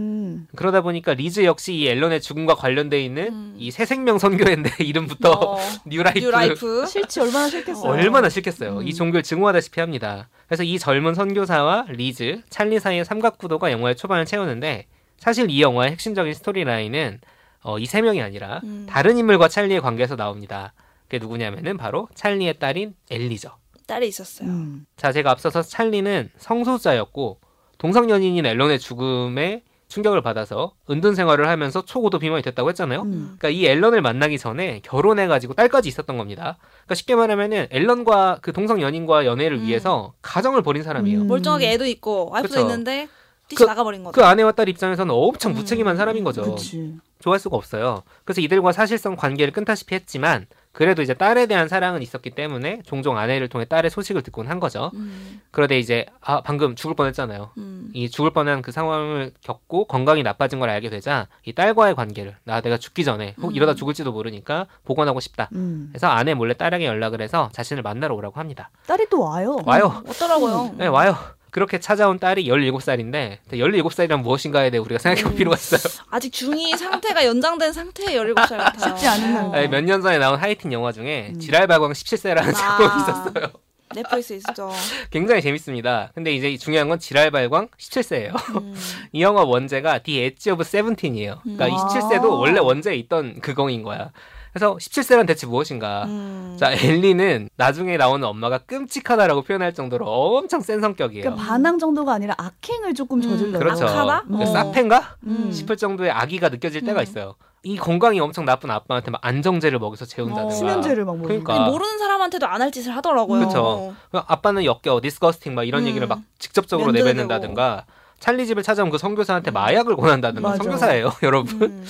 그러다 0.56 0.82
보니까 0.82 1.14
리즈 1.14 1.44
역시 1.46 1.74
이 1.76 1.88
앨런의 1.88 2.22
죽음과 2.22 2.56
관련돼 2.56 3.04
있는 3.04 3.28
음. 3.34 3.56
이 3.58 3.65
새 3.65 3.86
생명 3.86 4.18
선교회인데 4.18 4.72
이름부터 4.84 5.32
어. 5.32 5.58
New 5.86 5.98
Life. 5.98 6.20
New 6.20 6.44
Life. 6.44 6.86
싫지 6.88 7.20
얼마나 7.22 7.50
싫겠어요. 7.50 7.92
얼마나 7.92 8.30
싫겠어요. 8.30 8.78
음. 8.80 8.88
이 8.88 8.94
종교를 8.94 9.24
증오하다시피 9.24 9.80
합니다. 9.80 10.30
그래서 10.48 10.64
이 10.64 10.78
젊은 10.80 11.14
선교사와 11.16 11.86
리즈, 11.90 12.42
찰리 12.50 12.80
사이의 12.80 13.06
삼각구도가 13.06 13.72
영화의 13.72 13.96
초반을 13.96 14.26
채우는데 14.26 14.88
사실 15.18 15.50
이 15.50 15.62
영화의 15.62 15.92
핵심적인 15.92 16.34
스토리라인은 16.34 17.20
어, 17.64 17.80
이 17.80 17.86
세 17.86 18.02
명이 18.02 18.22
아니라 18.22 18.62
음. 18.64 18.86
다른 18.88 19.18
인물과 19.18 19.48
찰리의 19.48 19.82
관계에서 19.82 20.16
나옵니다. 20.16 20.74
그게 21.06 21.20
누구냐면은 21.20 21.78
바로 21.78 22.08
찰리의 22.16 22.60
딸인 22.60 22.94
엘리죠. 23.10 23.50
딸이 23.88 24.08
있었어요. 24.08 24.48
음. 24.50 24.86
자, 24.98 25.12
제가 25.12 25.32
앞서서 25.32 25.62
찰리는 25.62 26.30
성소자였고 26.38 27.40
동성연인인 27.78 28.46
앨런의 28.46 28.80
죽음에 28.80 29.64
충격을 29.96 30.22
받아서 30.22 30.74
은둔 30.90 31.16
생활을 31.16 31.48
하면서 31.48 31.84
초고도 31.84 32.20
비만이 32.20 32.44
됐다고 32.44 32.68
했잖아요. 32.70 33.04
음. 33.04 33.36
그러니까 33.38 33.50
이 33.50 33.66
앨런을 33.66 34.02
만나기 34.02 34.38
전에 34.38 34.82
결혼해 34.84 35.28
가지고 35.28 35.54
딸까지 35.54 35.88
있었던 35.88 36.18
겁니다. 36.18 36.58
그러니까 36.84 36.96
쉽게 36.96 37.16
말하면은 37.16 37.68
앨런과 37.70 38.40
그 38.42 38.52
동성 38.52 38.82
연인과 38.82 39.26
연애를 39.26 39.58
음. 39.58 39.64
위해서 39.64 40.14
가정을 40.22 40.64
벌인 40.64 40.84
사람이에요. 40.84 41.22
음. 41.22 41.28
멀쩡하게 41.28 41.72
애도 41.72 41.86
있고 41.86 42.30
와이프도 42.32 42.56
그쵸? 42.56 42.62
있는데 42.62 43.08
뛰 43.48 43.56
그, 43.56 43.64
나가버린 43.64 44.04
거죠. 44.04 44.14
그 44.14 44.26
아내와 44.26 44.52
딸 44.52 44.68
입장에서는 44.68 45.14
엄청 45.14 45.54
음. 45.54 45.56
무책임한 45.56 45.96
사람인 45.96 46.26
거죠. 46.26 46.42
그치. 46.44 46.96
좋아할 47.20 47.40
수가 47.40 47.56
없어요. 47.56 48.04
그래서 48.26 48.42
이들과 48.42 48.74
사실상 48.74 49.16
관계를 49.16 49.54
끊다시피 49.54 49.96
했지만 49.96 50.46
그래도 50.76 51.02
이제 51.02 51.14
딸에 51.14 51.46
대한 51.46 51.70
사랑은 51.70 52.02
있었기 52.02 52.32
때문에 52.32 52.82
종종 52.86 53.18
아내를 53.18 53.48
통해 53.48 53.64
딸의 53.64 53.90
소식을 53.90 54.24
듣곤 54.24 54.48
한 54.48 54.60
거죠. 54.60 54.92
음. 54.94 55.40
그런데 55.52 55.80
이제 55.80 56.06
아 56.20 56.42
방금 56.42 56.76
죽을 56.76 56.98
뻔했잖아요. 56.98 57.52
음. 57.58 57.92
이 57.94 58.10
죽을 58.10 58.32
뻔한 58.32 58.62
그 58.62 58.74
상황을 58.74 59.32
겪고 59.42 59.86
건강이 59.86 60.22
나빠진 60.22 60.60
걸 60.60 60.70
알게 60.70 60.90
되자 60.90 61.28
이 61.46 61.54
딸과의 61.54 61.96
관계를 61.96 62.36
나 62.44 62.60
내가 62.60 62.78
죽기 62.78 63.06
전에 63.06 63.36
혹 63.42 63.52
음. 63.52 63.56
이러다 63.56 63.74
죽을지도 63.74 64.12
모르니까 64.12 64.68
복원하고 64.84 65.22
싶다. 65.22 65.48
음. 65.54 65.88
그래서 65.94 66.08
아내 66.08 66.34
몰래 66.34 66.54
딸에게 66.54 66.86
연락을 66.86 67.22
해서 67.22 67.50
자신을 67.54 67.82
만나러 67.82 68.14
오라고 68.14 68.38
합니다. 68.42 68.70
딸이 68.86 69.08
또 69.10 69.22
와요. 69.22 69.56
와요. 69.66 70.04
오더라고요. 70.10 70.76
네 70.78 70.88
와요. 70.88 71.16
그렇게 71.56 71.80
찾아온 71.80 72.20
딸이 72.20 72.48
17살인데 72.50 73.38
17살이란 73.50 74.20
무엇인가에 74.24 74.72
대해 74.72 74.82
우리가 74.82 75.00
생각해 75.00 75.24
볼 75.24 75.32
음. 75.32 75.38
필요가 75.38 75.56
있어요. 75.56 75.80
아직 76.12 76.34
중2 76.34 76.76
상태가 76.76 77.26
연장된 77.26 77.72
상태의 77.72 78.18
17살 78.20 78.58
같아요. 78.58 78.90
쉽지 78.90 79.08
않은 79.08 79.70
몇 79.72 79.82
년 79.86 80.02
전에 80.02 80.18
나온 80.18 80.38
하이틴 80.38 80.74
영화 80.74 80.92
중에 80.92 81.32
음. 81.34 81.40
지랄발광 81.40 81.94
17세라는 81.94 82.50
아. 82.50 82.52
작품이 82.52 83.02
있었어요. 83.02 83.52
넷플릭스에 83.96 84.38
있죠. 84.38 84.70
굉장히 85.12 85.42
재밌습니다. 85.42 86.12
근데 86.14 86.34
이제 86.34 86.58
중요한 86.58 86.90
건 86.90 87.00
지랄발광 87.00 87.70
17세예요. 87.80 88.56
음. 88.62 88.76
이 89.14 89.22
영화 89.22 89.44
원제가 89.44 90.00
The 90.00 90.22
Edge 90.24 90.52
of 90.52 90.66
Seventeen이에요. 90.66 91.40
그러니까 91.42 91.68
음. 91.68 91.72
17세도 91.72 92.38
원래 92.38 92.60
원제에 92.60 92.96
있던 92.96 93.40
그거인 93.40 93.82
거야. 93.84 94.12
그래서 94.56 94.78
17세란 94.78 95.28
대체 95.28 95.46
무엇인가? 95.48 96.06
음. 96.06 96.56
자, 96.58 96.72
엘리는 96.72 97.50
나중에 97.58 97.98
나오는 97.98 98.26
엄마가 98.26 98.60
끔찍하다라고 98.60 99.42
표현할 99.42 99.74
정도로 99.74 100.06
엄청 100.08 100.62
센 100.62 100.80
성격이에요. 100.80 101.24
그러니까 101.24 101.46
반항 101.46 101.78
정도가 101.78 102.14
아니라 102.14 102.36
악행을 102.38 102.94
조금 102.94 103.20
저질러요. 103.22 103.60
그렇죠. 103.60 103.86
악하다? 103.86 104.24
어. 104.32 104.46
사펜가? 104.46 105.18
음. 105.24 105.52
싶을 105.52 105.76
정도의 105.76 106.10
악의가 106.12 106.48
느껴질 106.48 106.86
때가 106.86 107.02
음. 107.02 107.04
있어요. 107.04 107.36
이 107.64 107.76
건강이 107.76 108.18
엄청 108.22 108.46
나쁜 108.46 108.72
아빠한테 108.72 109.12
막 109.12 109.20
안정제를 109.26 109.78
먹여서 109.78 110.06
재운다든가 110.06 110.48
어. 110.48 110.56
수면제를 110.58 111.04
막 111.04 111.18
먹는 111.18 111.44
그러니까 111.44 111.70
모르는 111.70 111.98
사람한테도 111.98 112.48
안 112.48 112.62
할 112.62 112.72
짓을 112.72 112.96
하더라고요. 112.96 113.40
그렇죠. 113.40 113.94
아빠는 114.14 114.64
역겨워, 114.64 115.02
disgusting 115.02 115.54
막 115.54 115.64
이런 115.68 115.82
음. 115.84 115.88
얘기를 115.90 116.08
막 116.08 116.22
직접적으로 116.40 116.94
내뱉는다든가 116.94 117.84
찰리 118.22 118.48
집을 118.48 118.64
찾아온 118.64 118.90
그 118.90 118.98
선교사한테 118.98 119.52
음. 119.52 119.54
마약을 119.54 119.98
권한다든가 119.98 120.56
선교사예요, 120.56 121.12
여러분. 121.24 121.84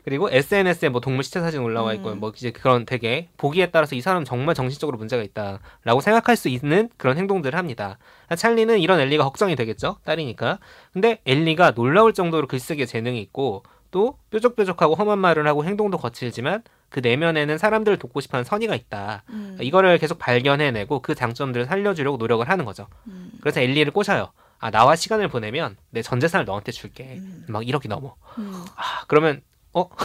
음. 0.00 0.04
그리고 0.04 0.28
SNS에 0.30 0.88
뭐 0.88 1.00
동물 1.00 1.24
시체 1.24 1.40
사진 1.40 1.60
올라와 1.60 1.92
있고 1.94 2.10
음. 2.12 2.20
뭐 2.20 2.32
이제 2.34 2.50
그런 2.50 2.86
되게 2.86 3.28
보기에 3.36 3.70
따라서 3.70 3.94
이 3.94 4.00
사람 4.00 4.24
정말 4.24 4.54
정신적으로 4.54 4.98
문제가 4.98 5.22
있다라고 5.22 6.00
생각할 6.00 6.36
수 6.36 6.48
있는 6.48 6.88
그런 6.96 7.16
행동들을 7.18 7.56
합니다. 7.58 7.98
찰리는 8.36 8.78
이런 8.78 9.00
엘리가 9.00 9.24
걱정이 9.24 9.56
되겠죠. 9.56 9.96
딸이니까. 10.04 10.58
근데 10.92 11.20
엘리가 11.26 11.72
놀라울 11.72 12.12
정도로 12.14 12.46
글쓰기에 12.46 12.86
재능이 12.86 13.20
있고 13.20 13.62
또 13.90 14.18
뾰족뾰족하고 14.30 14.94
험한 14.94 15.18
말을 15.18 15.46
하고 15.48 15.64
행동도 15.64 15.98
거칠지만 15.98 16.62
그 16.90 17.00
내면에는 17.00 17.58
사람들을 17.58 17.98
돕고 17.98 18.20
싶어하는 18.20 18.44
선의가 18.44 18.74
있다. 18.74 19.24
음. 19.30 19.56
이거를 19.60 19.98
계속 19.98 20.18
발견해내고 20.18 21.00
그 21.02 21.14
장점들을 21.14 21.66
살려주려고 21.66 22.16
노력을 22.16 22.48
하는 22.48 22.64
거죠. 22.64 22.86
음. 23.08 23.30
그래서 23.40 23.60
엘리를 23.60 23.92
꼬셔요. 23.92 24.30
아 24.60 24.70
나와 24.70 24.94
시간을 24.94 25.28
보내면 25.28 25.76
내 25.90 26.02
전 26.02 26.20
재산을 26.20 26.44
너한테 26.46 26.70
줄게. 26.72 27.16
음. 27.18 27.46
막 27.48 27.62
1억이 27.62 27.88
넘어. 27.88 28.14
음. 28.38 28.64
아 28.76 29.04
그러면 29.08 29.40
어? 29.72 29.88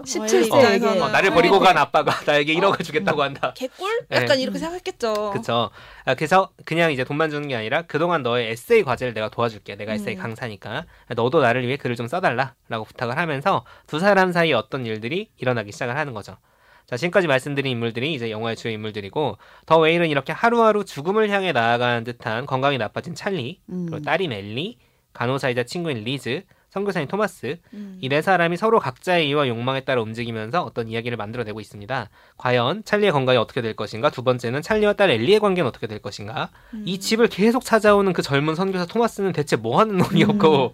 17세에게 0.00 1.02
어, 1.02 1.08
나를 1.08 1.30
버리고 1.30 1.58
간 1.58 1.76
아빠가 1.76 2.12
나에게 2.26 2.54
1억을 2.54 2.82
주겠다고 2.84 3.22
한다. 3.22 3.52
개꿀? 3.54 4.06
약간 4.10 4.36
네. 4.36 4.42
이렇게 4.42 4.58
생각했겠죠. 4.58 5.30
그쵸. 5.32 5.70
아, 6.04 6.14
그래서 6.14 6.50
그냥 6.64 6.92
이제 6.92 7.04
돈만 7.04 7.30
주는 7.30 7.46
게 7.48 7.54
아니라 7.54 7.82
그동안 7.82 8.22
너의 8.22 8.50
에세이 8.50 8.82
과제를 8.82 9.12
내가 9.14 9.28
도와줄게. 9.28 9.76
내가 9.76 9.92
에세이 9.92 10.16
음. 10.16 10.20
강사니까. 10.20 10.86
너도 11.14 11.40
나를 11.40 11.66
위해 11.66 11.76
글을 11.76 11.96
좀 11.96 12.06
써달라. 12.06 12.54
라고 12.68 12.84
부탁을 12.84 13.16
하면서 13.16 13.64
두 13.86 13.98
사람 13.98 14.32
사이에 14.32 14.54
어떤 14.54 14.86
일들이 14.86 15.30
일어나기 15.36 15.72
시작을 15.72 15.96
하는 15.96 16.14
거죠. 16.14 16.36
자, 16.86 16.96
지금까지 16.96 17.28
말씀드린 17.28 17.70
인물들이 17.70 18.14
이제 18.14 18.30
영화의 18.30 18.56
주요 18.56 18.72
인물들이고, 18.72 19.38
더 19.66 19.78
웨일은 19.78 20.08
이렇게 20.08 20.32
하루하루 20.32 20.84
죽음을 20.84 21.30
향해 21.30 21.52
나아가는 21.52 22.02
듯한 22.02 22.46
건강이 22.46 22.78
나빠진 22.78 23.14
찰리, 23.14 23.60
음. 23.68 23.86
그리고 23.88 24.02
딸인 24.04 24.32
엘리, 24.32 24.76
간호사이자 25.12 25.64
친구인 25.64 26.02
리즈, 26.02 26.42
선교사인 26.70 27.08
토마스 27.08 27.58
음. 27.74 27.98
이 28.00 28.07
네 28.07 28.22
사람이 28.22 28.56
서로 28.56 28.78
각자의 28.80 29.28
이유와 29.28 29.48
욕망에 29.48 29.80
따라 29.80 30.02
움직이면서 30.02 30.62
어떤 30.62 30.88
이야기를 30.88 31.16
만들어내고 31.16 31.60
있습니다. 31.60 32.08
과연 32.38 32.84
찰리의 32.84 33.12
건강이 33.12 33.38
어떻게 33.38 33.60
될 33.60 33.74
것인가? 33.74 34.10
두 34.10 34.22
번째는 34.22 34.62
찰리와 34.62 34.94
딸 34.94 35.10
엘리의 35.10 35.40
관계는 35.40 35.68
어떻게 35.68 35.86
될 35.86 36.00
것인가? 36.00 36.48
음. 36.74 36.84
이 36.86 36.98
집을 36.98 37.28
계속 37.28 37.64
찾아오는 37.64 38.12
그 38.12 38.22
젊은 38.22 38.54
선교사 38.54 38.86
토마스는 38.86 39.32
대체 39.32 39.56
뭐 39.56 39.80
하는 39.80 39.98
놈이었고 39.98 40.66
음. 40.68 40.70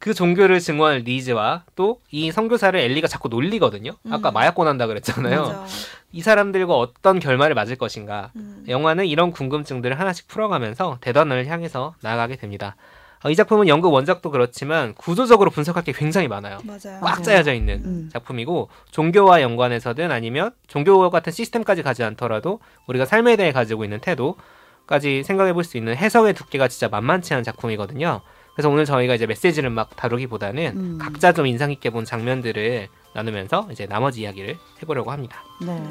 그 0.00 0.14
종교를 0.14 0.60
증오한 0.60 1.02
리즈와 1.04 1.64
또 1.76 2.00
이 2.10 2.32
선교사를 2.32 2.78
엘리가 2.78 3.06
자꾸 3.06 3.28
놀리거든요. 3.28 3.92
아까 4.10 4.30
음. 4.30 4.34
마약 4.34 4.64
권한다 4.64 4.86
그랬잖아요. 4.86 5.42
맞아. 5.42 5.64
이 6.12 6.22
사람들과 6.22 6.74
어떤 6.76 7.20
결말을 7.20 7.54
맞을 7.54 7.76
것인가. 7.76 8.30
음. 8.34 8.64
영화는 8.66 9.06
이런 9.06 9.30
궁금증들을 9.30 9.98
하나씩 9.98 10.26
풀어가면서 10.26 10.98
대단원을 11.00 11.46
향해서 11.46 11.94
나아가게 12.00 12.36
됩니다. 12.36 12.74
어, 13.22 13.30
이 13.30 13.36
작품은 13.36 13.68
연극 13.68 13.92
원작도 13.92 14.30
그렇지만 14.30 14.94
구조적으로 14.94 15.50
분석할 15.50 15.84
게 15.84 15.92
굉장히 15.92 16.26
많아요. 16.28 16.58
맞아요. 16.64 17.00
꽉 17.02 17.22
짜여져 17.22 17.52
있는 17.54 17.82
음. 17.84 18.10
작품이고 18.12 18.68
종교와 18.90 19.42
연관해서든 19.42 20.10
아니면 20.10 20.52
종교 20.68 21.10
같은 21.10 21.30
시스템까지 21.32 21.82
가지 21.82 22.02
않더라도 22.02 22.60
우리가 22.86 23.04
삶에 23.04 23.36
대해 23.36 23.52
가지고 23.52 23.84
있는 23.84 24.00
태도까지 24.00 25.22
생각해 25.24 25.52
볼 25.52 25.64
수 25.64 25.76
있는 25.76 25.94
해석의 25.96 26.32
두께가 26.34 26.68
진짜 26.68 26.88
만만치 26.88 27.34
않은 27.34 27.44
작품이거든요. 27.44 28.22
그래서 28.54 28.68
오늘 28.70 28.84
저희가 28.84 29.14
이제 29.14 29.26
메시지를 29.26 29.70
막 29.70 29.94
다루기보다는 29.96 30.72
음. 30.76 30.98
각자 31.00 31.32
좀 31.32 31.46
인상 31.46 31.70
깊게 31.70 31.90
본 31.90 32.04
장면들을 32.04 32.88
나누면서 33.14 33.68
이제 33.70 33.86
나머지 33.86 34.22
이야기를 34.22 34.56
해보려고 34.82 35.10
합니다. 35.12 35.42
네. 35.64 35.82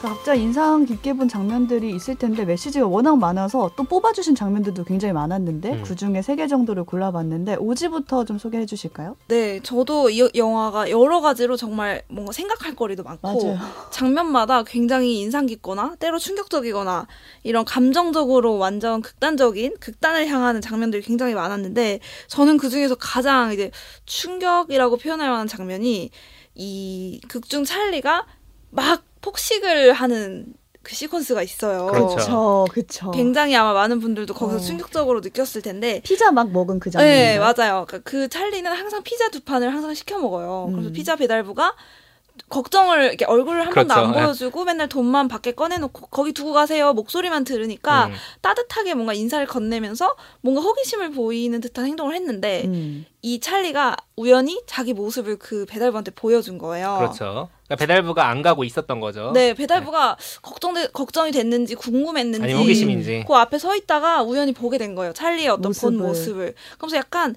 각자 0.00 0.32
인상 0.34 0.84
깊게 0.84 1.14
본 1.14 1.26
장면들이 1.28 1.90
있을 1.94 2.14
텐데 2.14 2.44
메시지가 2.44 2.86
워낙 2.86 3.18
많아서 3.18 3.72
또 3.74 3.82
뽑아주신 3.82 4.36
장면들도 4.36 4.84
굉장히 4.84 5.12
많았는데 5.12 5.72
음. 5.72 5.82
그 5.84 5.96
중에 5.96 6.22
세 6.22 6.36
개 6.36 6.46
정도를 6.46 6.84
골라봤는데 6.84 7.56
오지부터 7.56 8.24
좀 8.24 8.38
소개해 8.38 8.64
주실까요? 8.64 9.16
네, 9.26 9.58
저도 9.60 10.10
이 10.10 10.30
영화가 10.36 10.90
여러 10.90 11.20
가지로 11.20 11.56
정말 11.56 12.02
뭔가 12.08 12.30
생각할 12.30 12.76
거리도 12.76 13.02
많고 13.02 13.42
맞아요. 13.42 13.58
장면마다 13.90 14.62
굉장히 14.62 15.18
인상 15.18 15.46
깊거나 15.46 15.96
때로 15.98 16.20
충격적이거나 16.20 17.08
이런 17.42 17.64
감정적으로 17.64 18.56
완전 18.58 19.02
극단적인 19.02 19.78
극단을 19.80 20.28
향하는 20.28 20.60
장면들이 20.60 21.02
굉장히 21.02 21.34
많았는데 21.34 21.98
저는 22.28 22.56
그 22.58 22.68
중에서 22.68 22.94
가장 22.94 23.52
이제 23.52 23.72
충격이라고 24.06 24.96
표현할 24.96 25.28
만한 25.28 25.48
장면이 25.48 26.10
이 26.54 27.20
극중 27.26 27.64
찰리가 27.64 28.26
막 28.70 29.02
폭식을 29.20 29.92
하는 29.92 30.54
그 30.82 30.94
시퀀스가 30.94 31.44
있어요. 31.44 31.86
그렇죠. 31.86 32.66
그렇죠. 32.70 33.10
굉장히 33.10 33.54
아마 33.54 33.74
많은 33.74 34.00
분들도 34.00 34.32
거기서 34.32 34.58
어. 34.58 34.60
충격적으로 34.60 35.20
느꼈을 35.20 35.60
텐데 35.60 36.00
피자 36.02 36.30
막 36.32 36.50
먹은 36.50 36.78
그 36.78 36.90
장면. 36.90 37.08
네, 37.08 37.38
맞아요. 37.38 37.84
그러니까 37.86 37.98
그 38.04 38.28
찰리는 38.28 38.70
항상 38.70 39.02
피자 39.02 39.28
두 39.28 39.40
판을 39.40 39.72
항상 39.72 39.92
시켜 39.92 40.18
먹어요. 40.18 40.66
음. 40.68 40.72
그래서 40.72 40.90
피자 40.90 41.16
배달부가 41.16 41.74
걱정을 42.48 43.04
이렇게 43.04 43.24
얼굴을 43.24 43.66
한 43.66 43.70
그렇죠. 43.70 43.88
번도 43.88 44.08
안 44.08 44.14
예. 44.14 44.24
보여주고 44.24 44.64
맨날 44.64 44.88
돈만 44.88 45.28
밖에 45.28 45.52
꺼내놓고 45.52 46.06
거기 46.08 46.32
두고 46.32 46.52
가세요 46.52 46.92
목소리만 46.92 47.44
들으니까 47.44 48.06
음. 48.06 48.14
따뜻하게 48.40 48.94
뭔가 48.94 49.12
인사를 49.12 49.46
건네면서 49.46 50.16
뭔가 50.40 50.60
호기심을 50.62 51.12
보이는 51.12 51.60
듯한 51.60 51.86
행동을 51.86 52.14
했는데 52.14 52.64
음. 52.66 53.06
이 53.22 53.40
찰리가 53.40 53.96
우연히 54.16 54.62
자기 54.66 54.92
모습을 54.92 55.38
그 55.38 55.66
배달부한테 55.66 56.12
보여준 56.12 56.58
거예요. 56.58 56.96
그렇죠. 56.98 57.48
그러니까 57.66 57.76
배달부가 57.76 58.28
안 58.28 58.42
가고 58.42 58.64
있었던 58.64 59.00
거죠. 59.00 59.32
네, 59.34 59.54
배달부가 59.54 60.16
네. 60.18 60.38
걱정 60.42 60.74
걱정이 60.92 61.32
됐는지 61.32 61.74
궁금했는지 61.74 62.42
아니 62.42 62.54
호기심인지 62.54 63.24
그 63.26 63.34
앞에 63.34 63.58
서 63.58 63.76
있다가 63.76 64.22
우연히 64.22 64.52
보게 64.52 64.78
된 64.78 64.94
거예요. 64.94 65.12
찰리의 65.12 65.48
어떤 65.48 65.70
모습을. 65.70 65.98
본 65.98 66.06
모습을. 66.06 66.54
그러면서 66.76 66.96
약간 66.96 67.36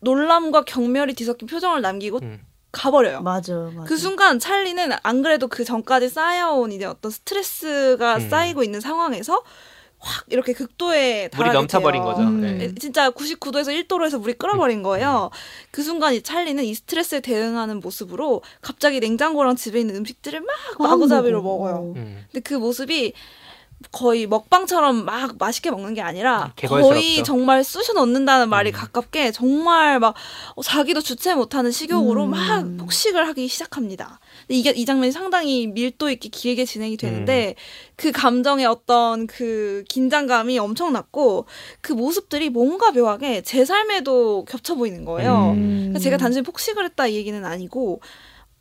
놀람과 0.00 0.62
경멸이 0.62 1.14
뒤섞인 1.14 1.48
표정을 1.48 1.80
남기고 1.82 2.20
음. 2.22 2.40
가버려요. 2.72 3.22
맞아, 3.22 3.70
맞아. 3.74 3.88
그 3.88 3.96
순간 3.96 4.38
찰리는 4.38 4.90
안 5.02 5.22
그래도 5.22 5.48
그 5.48 5.64
전까지 5.64 6.08
쌓여온 6.08 6.72
이제 6.72 6.84
어떤 6.84 7.10
스트레스가 7.10 8.16
음. 8.16 8.28
쌓이고 8.28 8.62
있는 8.62 8.80
상황에서 8.80 9.42
확 10.00 10.26
이렇게 10.28 10.52
극도에 10.52 11.28
물이 11.36 11.50
넘쳐버린 11.50 12.02
거죠. 12.02 12.22
음. 12.22 12.40
네. 12.40 12.74
진짜 12.76 13.10
99도에서 13.10 13.68
1도로 13.68 14.04
해서 14.04 14.18
물이 14.18 14.34
끓어버린 14.34 14.82
거예요. 14.82 15.30
음. 15.32 15.38
그 15.70 15.82
순간 15.82 16.14
이 16.14 16.22
찰리는 16.22 16.62
이 16.62 16.74
스트레스에 16.74 17.20
대응하는 17.20 17.80
모습으로 17.80 18.42
갑자기 18.60 19.00
냉장고랑 19.00 19.56
집에 19.56 19.80
있는 19.80 19.96
음식들을 19.96 20.40
막 20.40 20.56
마구잡이로 20.78 21.42
먹어요. 21.42 21.94
음. 21.96 22.24
근데 22.30 22.40
그 22.40 22.54
모습이 22.54 23.12
거의 23.92 24.26
먹방처럼 24.26 25.04
막 25.04 25.38
맛있게 25.38 25.70
먹는 25.70 25.94
게 25.94 26.00
아니라 26.00 26.52
음, 26.62 26.68
거의 26.68 27.22
정말 27.22 27.62
쑤셔 27.62 27.92
넣는다는 27.92 28.48
말이 28.48 28.70
음. 28.70 28.72
가깝게 28.72 29.30
정말 29.30 30.00
막 30.00 30.14
어, 30.56 30.62
자기도 30.62 31.00
주체 31.00 31.34
못하는 31.34 31.70
식욕으로 31.70 32.24
음. 32.24 32.30
막 32.30 32.76
폭식을 32.78 33.26
하기 33.28 33.46
시작합니다. 33.46 34.18
이게 34.48 34.70
이 34.70 34.84
장면이 34.84 35.12
상당히 35.12 35.68
밀도 35.68 36.10
있게 36.10 36.28
길게 36.28 36.64
진행이 36.64 36.96
되는데 36.96 37.54
음. 37.56 37.94
그 37.94 38.10
감정의 38.10 38.66
어떤 38.66 39.28
그 39.28 39.84
긴장감이 39.88 40.58
엄청났고 40.58 41.46
그 41.80 41.92
모습들이 41.92 42.50
뭔가 42.50 42.90
묘하게 42.90 43.42
제 43.42 43.64
삶에도 43.64 44.44
겹쳐 44.44 44.74
보이는 44.74 45.04
거예요. 45.04 45.52
음. 45.52 45.94
제가 46.00 46.16
단순히 46.16 46.42
폭식을 46.42 46.84
했다 46.84 47.06
이 47.06 47.14
얘기는 47.14 47.44
아니고 47.44 48.00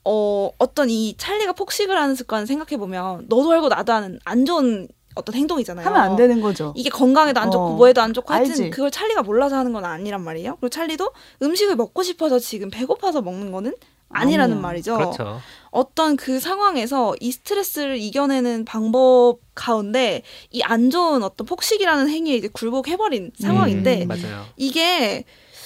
어, 0.09 0.51
어떤 0.57 0.89
이 0.89 1.15
찰리가 1.17 1.51
폭식을 1.53 1.97
하는 1.97 2.15
습관을 2.15 2.47
생각해 2.47 2.77
보면 2.77 3.25
너도 3.27 3.51
알고 3.51 3.67
나도 3.67 3.91
하는 3.91 4.19
안 4.23 4.45
좋은 4.45 4.87
어떤 5.17 5.35
행동이잖아요. 5.35 5.85
하면 5.85 6.01
안 6.01 6.15
되는 6.15 6.39
거죠. 6.41 6.73
이게 6.75 6.89
건강에도 6.89 7.39
안 7.39 7.51
좋고 7.51 7.65
어, 7.65 7.75
뭐에도 7.75 8.01
안 8.01 8.13
좋고 8.13 8.33
하여튼 8.33 8.51
알지. 8.51 8.69
그걸 8.69 8.91
찰리가 8.91 9.23
몰라서 9.23 9.57
하는 9.57 9.73
건 9.73 9.83
아니란 9.85 10.21
말이에요. 10.23 10.55
그리고 10.59 10.69
찰리도 10.69 11.11
음식을 11.41 11.75
먹고 11.75 12.03
싶어서 12.03 12.39
지금 12.39 12.69
배고파서 12.69 13.21
먹는 13.21 13.51
거는 13.51 13.73
아니라는 14.09 14.53
아니요. 14.53 14.61
말이죠. 14.61 14.95
그렇죠. 14.97 15.39
어떤 15.69 16.15
그 16.15 16.39
상황에서 16.39 17.13
이 17.19 17.31
스트레스를 17.31 17.97
이겨내는 17.97 18.63
방법 18.63 19.39
가운데 19.53 20.21
이 20.51 20.61
안 20.63 20.89
좋은 20.89 21.23
어떤 21.23 21.45
폭식이라는 21.45 22.07
행위에 22.09 22.35
이제 22.35 22.47
굴복해버린 22.47 23.31
상황인데 23.39 24.03
음, 24.03 24.09
이게 24.55 25.25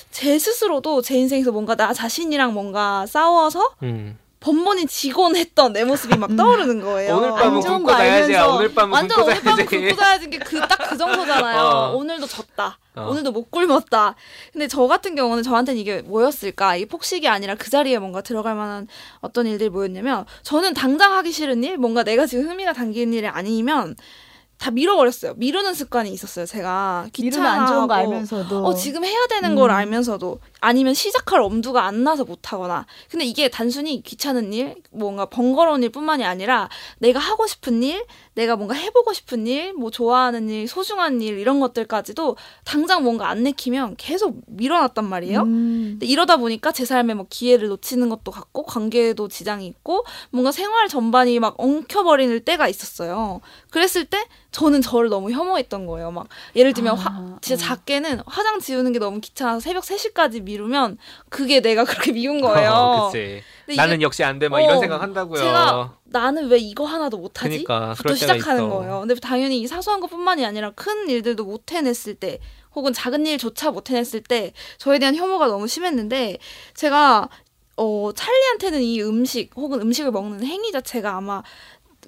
제 0.10 0.38
스스로도 0.40 1.02
제 1.04 1.16
인생에서 1.18 1.52
뭔가 1.52 1.76
나 1.76 1.94
자신이랑 1.94 2.54
뭔가 2.54 3.06
싸워서 3.06 3.76
음. 3.84 4.18
번번이 4.42 4.88
지곤 4.88 5.36
했던 5.36 5.72
내 5.72 5.86
모습이 5.86 6.18
막 6.18 6.36
떠오르는 6.36 6.82
거예요. 6.82 7.16
오늘 7.16 7.30
밤은 7.30 7.62
굶고 7.62 7.92
자야지. 7.92 8.36
오늘 8.36 8.74
밤은 8.74 8.92
완전 8.92 9.22
오늘 9.22 9.40
밤은 9.40 9.66
굶고 9.68 9.96
자야지. 9.96 10.30
그딱그 10.32 10.90
그 10.90 10.98
정도잖아요. 10.98 11.62
어. 11.62 11.96
오늘도 11.96 12.26
졌다. 12.26 12.80
어. 12.96 13.08
오늘도 13.08 13.32
못 13.32 13.52
굶었다. 13.52 14.16
근데 14.52 14.68
저 14.68 14.88
같은 14.88 15.14
경우는 15.14 15.44
저한테는 15.44 15.80
이게 15.80 16.02
뭐였을까? 16.02 16.76
이게 16.76 16.88
폭식이 16.88 17.28
아니라 17.28 17.54
그 17.54 17.70
자리에 17.70 18.00
뭔가 18.00 18.22
들어갈 18.22 18.56
만한 18.56 18.88
어떤 19.20 19.46
일들이 19.46 19.70
뭐였냐면 19.70 20.26
저는 20.42 20.74
당장 20.74 21.14
하기 21.14 21.32
싫은 21.32 21.64
일, 21.64 21.78
뭔가 21.78 22.04
내가 22.04 22.26
지금 22.26 22.50
흥미가 22.50 22.74
당기는 22.74 23.14
일이 23.14 23.28
아니면 23.28 23.96
다 24.62 24.70
밀어버렸어요. 24.70 25.34
미루는 25.38 25.74
습관이 25.74 26.12
있었어요. 26.12 26.46
제가 26.46 27.08
미루면 27.20 27.48
안 27.48 27.66
좋은 27.66 27.88
거 27.88 27.96
알면서도 27.96 28.64
어 28.64 28.76
지금 28.76 29.04
해야 29.04 29.26
되는 29.26 29.50
음. 29.50 29.56
걸 29.56 29.72
알면서도 29.72 30.40
아니면 30.60 30.94
시작할 30.94 31.42
엄두가 31.42 31.86
안 31.86 32.04
나서 32.04 32.24
못 32.24 32.54
하거나. 32.54 32.86
근데 33.10 33.26
이게 33.26 33.50
단순히 33.50 34.04
귀찮은 34.04 34.54
일, 34.54 34.76
뭔가 34.92 35.26
번거로운 35.26 35.82
일뿐만이 35.82 36.24
아니라 36.24 36.70
내가 37.00 37.18
하고 37.18 37.48
싶은 37.48 37.82
일, 37.82 38.06
내가 38.36 38.56
뭔가 38.56 38.76
해보고 38.76 39.14
싶은 39.14 39.48
일, 39.48 39.74
뭐 39.74 39.90
좋아하는 39.90 40.48
일, 40.48 40.68
소중한 40.68 41.24
일 41.24 41.40
이런 41.40 41.60
것들까지도 41.60 42.38
당장 42.64 43.04
뭔가 43.04 43.30
안 43.30 43.42
내키면 43.42 43.96
계속 43.98 44.42
밀어놨단 44.46 45.04
말이에요. 45.04 45.42
음. 45.42 45.88
근데 45.94 46.06
이러다 46.06 46.38
보니까 46.38 46.72
제 46.72 46.86
삶에 46.86 47.16
뭐 47.16 47.26
기회를 47.28 47.68
놓치는 47.70 48.10
것도 48.10 48.30
같고 48.30 48.66
관계에도 48.66 49.28
지장이 49.28 49.66
있고 49.66 50.06
뭔가 50.30 50.52
생활 50.52 50.88
전반이 50.88 51.40
막 51.40 51.56
엉켜버리는 51.58 52.42
때가 52.42 52.68
있었어요. 52.68 53.42
그랬을 53.72 54.06
때 54.06 54.24
저는 54.52 54.82
저를 54.82 55.10
너무 55.10 55.32
혐오했던 55.32 55.86
거예요. 55.86 56.12
막 56.12 56.28
예를 56.56 56.74
들면 56.74 56.94
아, 56.94 57.00
화, 57.00 57.38
진짜 57.42 57.64
어. 57.64 57.68
작게는 57.70 58.22
화장 58.26 58.60
지우는 58.60 58.92
게 58.92 59.00
너무 59.00 59.22
귀찮아서 59.22 59.62
새벽 59.62 59.84
3시까지 59.84 60.44
미루면 60.44 60.98
그게 61.30 61.62
내가 61.62 61.86
그렇게 61.86 62.12
미운 62.12 62.42
거예요. 62.42 62.72
어, 62.72 63.12
나는 63.76 64.02
역시 64.02 64.24
안 64.24 64.40
돼. 64.40 64.50
막 64.50 64.58
어, 64.58 64.62
이런 64.62 64.80
생각 64.80 65.02
한다고요. 65.02 65.40
제가 65.42 65.96
나는 66.04 66.50
왜 66.50 66.58
이거 66.58 66.86
하나도 66.86 67.18
못 67.18 67.42
하지? 67.42 67.64
그러니까, 67.64 67.94
부터 67.94 68.14
시작하는 68.14 68.70
거예요. 68.70 69.00
근데 69.00 69.16
당연히 69.16 69.66
사소한 69.68 70.02
것뿐만이 70.02 70.46
아니라 70.46 70.72
큰 70.72 71.10
일들도 71.10 71.46
못 71.46 71.72
해냈을 71.72 72.16
때 72.16 72.40
혹은 72.76 72.92
작은 72.94 73.26
일조차 73.26 73.72
못 73.72 73.90
해냈을 73.90 74.22
때 74.22 74.54
저에 74.78 75.00
대한 75.00 75.16
혐오가 75.16 75.48
너무 75.48 75.68
심했는데 75.68 76.38
제가 76.74 77.30
어 77.78 78.12
찰리한테는 78.14 78.82
이 78.82 79.02
음식 79.02 79.50
혹은 79.56 79.82
음식을 79.82 80.12
먹는 80.12 80.46
행위 80.46 80.72
자체가 80.72 81.16
아마 81.16 81.42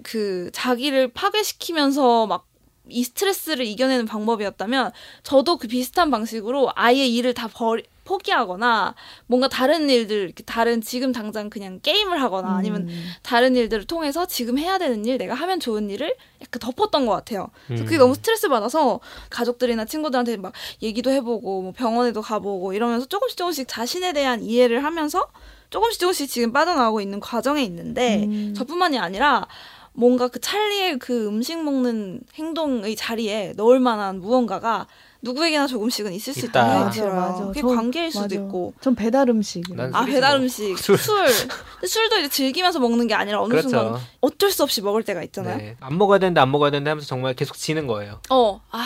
그 0.01 0.49
자기를 0.53 1.13
파괴시키면서 1.13 2.27
막 2.27 2.53
이 2.89 3.03
스트레스를 3.03 3.65
이겨내는 3.65 4.05
방법이었다면 4.05 4.91
저도 5.23 5.57
그 5.57 5.67
비슷한 5.67 6.11
방식으로 6.11 6.71
아예 6.75 7.05
일을 7.07 7.33
다 7.33 7.47
버리 7.47 7.83
포기하거나 8.03 8.95
뭔가 9.27 9.47
다른 9.47 9.89
일들 9.89 10.33
다른 10.45 10.81
지금 10.81 11.13
당장 11.13 11.49
그냥 11.49 11.79
게임을 11.81 12.21
하거나 12.21 12.49
음. 12.49 12.55
아니면 12.55 12.89
다른 13.21 13.55
일들을 13.55 13.85
통해서 13.85 14.25
지금 14.25 14.57
해야 14.57 14.77
되는 14.77 15.05
일 15.05 15.17
내가 15.17 15.33
하면 15.33 15.61
좋은 15.61 15.89
일을 15.89 16.13
약간 16.41 16.59
덮었던 16.59 17.05
것 17.05 17.13
같아요. 17.13 17.47
그래서 17.67 17.85
그게 17.85 17.95
음. 17.95 17.99
너무 17.99 18.15
스트레스 18.15 18.49
받아서 18.49 18.99
가족들이나 19.29 19.85
친구들한테 19.85 20.35
막 20.35 20.51
얘기도 20.81 21.11
해보고 21.11 21.61
뭐 21.61 21.71
병원에도 21.71 22.21
가보고 22.21 22.73
이러면서 22.73 23.05
조금씩 23.05 23.37
조금씩 23.37 23.69
자신에 23.69 24.11
대한 24.11 24.43
이해를 24.43 24.83
하면서 24.83 25.29
조금씩 25.69 26.01
조금씩 26.01 26.29
지금 26.29 26.51
빠져나오고 26.51 26.99
있는 26.99 27.21
과정에 27.21 27.63
있는데 27.63 28.25
음. 28.25 28.53
저뿐만이 28.53 28.99
아니라 28.99 29.47
뭔가 29.93 30.27
그 30.27 30.39
찰리의 30.39 30.97
그 30.99 31.27
음식 31.27 31.61
먹는 31.63 32.21
행동의 32.35 32.95
자리에 32.95 33.53
넣을 33.55 33.79
만한 33.79 34.19
무언가가 34.19 34.87
누구에게나 35.21 35.67
조금씩은 35.67 36.11
있을 36.13 36.33
수 36.33 36.47
있다는 36.47 36.91
생각이 36.91 36.99
들어요. 36.99 37.15
맞아, 37.15 37.45
그게 37.45 37.61
전, 37.61 37.75
관계일 37.75 38.11
수도 38.11 38.23
맞아. 38.23 38.35
있고. 38.35 38.73
전 38.81 38.95
배달 38.95 39.29
음식. 39.29 39.63
아 39.93 40.03
배달 40.05 40.35
음식, 40.37 40.77
술. 40.77 40.97
술. 40.97 41.27
술도 41.87 42.17
이제 42.19 42.27
즐기면서 42.29 42.79
먹는 42.79 43.07
게 43.07 43.13
아니라 43.13 43.41
어느 43.41 43.51
그렇죠. 43.51 43.69
순간 43.69 44.01
어쩔 44.19 44.51
수 44.51 44.63
없이 44.63 44.81
먹을 44.81 45.03
때가 45.03 45.23
있잖아요. 45.23 45.57
네. 45.57 45.77
안 45.79 45.97
먹어야 45.97 46.19
되는데 46.19 46.41
안 46.41 46.51
먹어야 46.51 46.71
되는데 46.71 46.89
하면서 46.89 47.07
정말 47.07 47.35
계속 47.35 47.55
지는 47.55 47.87
거예요. 47.87 48.19
어, 48.31 48.61
아 48.71 48.85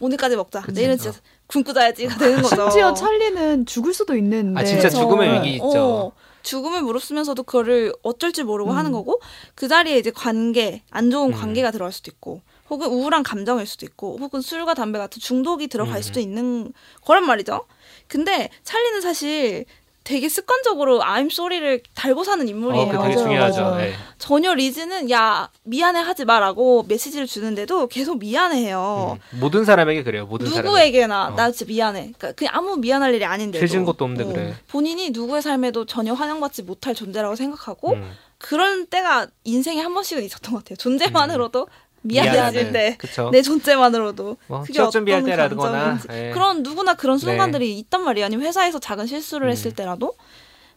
오늘까지 0.00 0.36
먹자. 0.36 0.60
그치? 0.62 0.78
내일은 0.80 0.98
진짜 0.98 1.18
굶고 1.46 1.72
자야지가 1.72 2.18
되는 2.18 2.42
거죠. 2.42 2.68
심지어 2.70 2.92
찰리는 2.92 3.64
죽을 3.64 3.94
수도 3.94 4.14
있는데. 4.16 4.60
아 4.60 4.64
진짜 4.64 4.90
죽음의 4.90 5.34
위기 5.40 5.54
있죠. 5.54 5.64
어. 5.74 6.12
죽음을 6.42 6.82
무릅쓰면서도 6.82 7.42
그거를 7.42 7.92
어쩔 8.02 8.32
줄 8.32 8.44
모르고 8.44 8.70
음. 8.70 8.76
하는 8.76 8.92
거고 8.92 9.20
그 9.54 9.68
자리에 9.68 9.98
이제 9.98 10.10
관계 10.10 10.82
안 10.90 11.10
좋은 11.10 11.32
음. 11.32 11.34
관계가 11.34 11.70
음. 11.70 11.72
들어갈 11.72 11.92
수도 11.92 12.10
있고 12.10 12.42
혹은 12.70 12.88
우울한 12.88 13.22
감정일 13.22 13.66
수도 13.66 13.86
있고 13.86 14.18
혹은 14.18 14.40
술과 14.40 14.74
담배 14.74 14.98
같은 14.98 15.20
중독이 15.20 15.68
들어갈 15.68 15.96
음. 15.96 16.02
수도 16.02 16.20
있는 16.20 16.72
거란 17.02 17.24
말이죠. 17.24 17.66
근데 18.06 18.50
찰리는 18.64 19.00
사실 19.00 19.64
되게 20.08 20.30
습관적으로 20.30 21.00
I'm 21.00 21.26
sorry를 21.30 21.82
달고 21.94 22.24
사는 22.24 22.48
인물이에요. 22.48 22.98
어, 22.98 23.02
되게 23.02 23.14
중요하죠. 23.14 23.76
네. 23.76 23.92
전혀 24.16 24.54
리즈는 24.54 25.10
야 25.10 25.50
미안해 25.64 26.00
하지 26.00 26.24
마라고 26.24 26.86
메시지를 26.88 27.26
주는데도 27.26 27.88
계속 27.88 28.18
미안해해요. 28.18 29.18
음, 29.20 29.38
모든 29.38 29.66
사람에게 29.66 30.04
그래요. 30.04 30.24
모든 30.24 30.48
누구에게나 30.48 31.26
어. 31.26 31.36
나 31.36 31.50
진짜 31.50 31.70
미안해. 31.70 32.12
그러니까 32.16 32.32
그냥 32.32 32.54
아무 32.56 32.76
미안할 32.76 33.12
일이 33.12 33.26
아닌데. 33.26 33.60
해준 33.60 33.84
것도 33.84 34.06
없는데 34.06 34.24
어. 34.24 34.32
그래. 34.32 34.54
본인이 34.68 35.10
누구의 35.10 35.42
삶에도 35.42 35.84
전혀 35.84 36.14
환영받지 36.14 36.62
못할 36.62 36.94
존재라고 36.94 37.36
생각하고 37.36 37.92
음. 37.92 38.10
그런 38.38 38.86
때가 38.86 39.26
인생에 39.44 39.82
한 39.82 39.92
번씩은 39.92 40.22
있었던 40.22 40.54
것 40.54 40.64
같아요. 40.64 40.76
존재만으로도 40.76 41.60
음. 41.64 41.87
미안해질 42.02 42.72
때내 42.72 43.42
존재만으로도 43.42 44.36
뭐, 44.46 44.62
그게 44.62 44.80
어떤 44.80 45.04
감정인지 45.04 46.08
네. 46.08 46.30
그런 46.30 46.62
누구나 46.62 46.94
그런 46.94 47.18
순간들이 47.18 47.66
네. 47.66 47.78
있단 47.80 48.02
말이에요. 48.02 48.26
아니면 48.26 48.46
회사에서 48.46 48.78
작은 48.78 49.06
실수를 49.06 49.48
음. 49.48 49.50
했을 49.50 49.72
때라도 49.72 50.14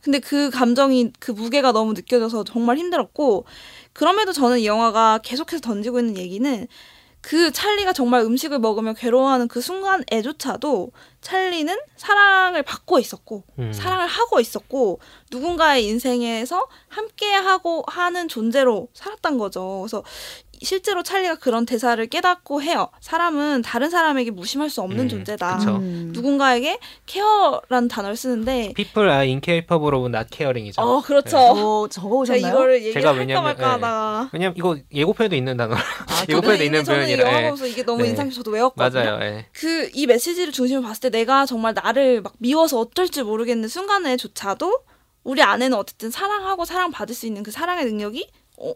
근데 0.01 0.19
그 0.19 0.49
감정이 0.49 1.13
그 1.19 1.31
무게가 1.31 1.71
너무 1.71 1.93
느껴져서 1.93 2.43
정말 2.43 2.77
힘들었고 2.77 3.45
그럼에도 3.93 4.33
저는 4.33 4.59
이 4.59 4.65
영화가 4.65 5.19
계속해서 5.23 5.61
던지고 5.61 5.99
있는 5.99 6.17
얘기는 6.17 6.67
그 7.21 7.51
찰리가 7.51 7.93
정말 7.93 8.21
음식을 8.21 8.57
먹으며 8.57 8.93
괴로워하는 8.93 9.47
그 9.47 9.61
순간에조차도 9.61 10.91
찰리는 11.21 11.77
사랑을 11.95 12.63
받고 12.63 12.97
있었고 12.97 13.43
음. 13.59 13.71
사랑을 13.71 14.07
하고 14.07 14.39
있었고 14.39 14.99
누군가의 15.29 15.85
인생에서 15.85 16.67
함께 16.87 17.31
하고 17.31 17.83
하는 17.85 18.27
존재로 18.27 18.87
살았던 18.93 19.37
거죠. 19.37 19.81
그래서 19.81 20.03
실제로 20.63 21.03
찰리가 21.03 21.35
그런 21.35 21.65
대사를 21.65 22.05
깨닫고 22.07 22.61
해요. 22.61 22.89
사람은 22.99 23.61
다른 23.61 23.89
사람에게 23.89 24.31
무심할 24.31 24.69
수 24.69 24.81
없는 24.81 25.05
음, 25.05 25.09
존재다. 25.09 25.59
음. 25.77 26.11
누군가에게 26.13 26.79
케어라는 27.05 27.87
단어를 27.87 28.15
쓰는데 28.15 28.73
people 28.75 29.09
are 29.09 29.27
incapable 29.27 29.95
of 29.95 30.07
not 30.07 30.27
caring이죠. 30.31 30.81
어, 30.81 31.01
그렇죠. 31.01 31.37
네. 31.37 31.61
어, 31.61 31.87
적어오셨나요? 31.89 32.51
이거를 32.51 32.83
얘기할까 32.83 33.11
왜냐면, 33.11 33.43
말까 33.43 33.73
하다가 33.73 34.21
네. 34.23 34.29
왜냐면 34.33 34.53
이거 34.57 34.77
예고편에도 34.93 35.35
있는 35.35 35.57
단어. 35.57 35.75
아, 35.75 35.77
예고편에도 36.29 36.63
있는 36.63 36.83
표현이라. 36.83 37.27
영화 37.27 37.37
예. 37.37 37.41
보면서 37.43 37.67
이게 37.67 37.83
너무 37.83 38.03
네. 38.03 38.09
인상 38.09 38.29
깊어서 38.29 38.41
저도 38.41 38.51
외웠거든요. 38.51 39.03
맞아요. 39.03 39.19
네. 39.19 39.45
그이 39.53 40.05
메시지를 40.05 40.51
중심으로 40.53 40.83
봤을 40.83 41.01
때 41.01 41.09
내가 41.09 41.45
정말 41.45 41.73
나를 41.73 42.21
막 42.21 42.33
미워서 42.39 42.79
어떨지 42.79 43.23
모르겠는 43.23 43.67
순간에조차도 43.67 44.79
우리 45.23 45.41
안에는 45.43 45.77
어쨌든 45.77 46.09
사랑하고 46.09 46.65
사랑받을 46.65 47.13
수 47.13 47.27
있는 47.27 47.43
그 47.43 47.51
사랑의 47.51 47.85
능력이 47.85 48.27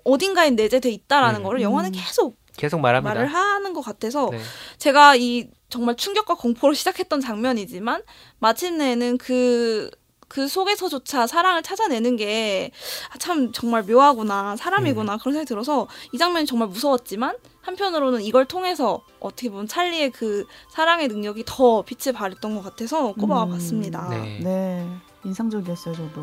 어, 0.04 0.17
딘가에 0.17 0.50
내재돼 0.52 0.89
있다라는 0.89 1.41
음. 1.41 1.43
거를 1.43 1.62
영화는 1.62 1.91
음. 1.91 1.93
계속 1.95 2.38
계속 2.58 2.80
말합니다. 2.80 3.13
말을 3.13 3.28
하는 3.28 3.74
것 3.74 3.82
같아서 3.82 4.30
네. 4.32 4.39
제가 4.78 5.15
이 5.15 5.50
정말 5.69 5.95
충격과 5.95 6.36
공포로 6.36 6.74
시작했던 6.74 7.19
장면이지만 7.19 8.02
마침내는 8.39 9.17
그, 9.17 9.89
그 10.28 10.48
속에서조차 10.48 11.28
사랑을 11.28 11.63
찾아내는 11.63 12.15
게참 12.15 13.48
아, 13.48 13.52
정말 13.54 13.84
묘하구나, 13.84 14.56
사람이구나, 14.56 15.13
음. 15.13 15.19
그런 15.19 15.34
생각이 15.34 15.48
들어서 15.48 15.88
이 16.13 16.17
장면이 16.17 16.45
정말 16.45 16.69
무서웠지만 16.69 17.36
한편으로는 17.62 18.21
이걸 18.21 18.45
통해서 18.45 19.04
어떻게 19.19 19.50
보면 19.50 19.67
찰리의 19.67 20.12
그 20.12 20.45
사랑의 20.69 21.08
능력이 21.10 21.43
더 21.45 21.82
빛을 21.82 22.13
발했던 22.13 22.56
것 22.56 22.63
같아서 22.63 23.13
꼽아 23.13 23.48
봤습니다. 23.48 24.08
음. 24.08 24.12
네. 24.12 24.39
네. 24.43 24.88
인상적이었어요, 25.26 25.95
저도. 25.95 26.21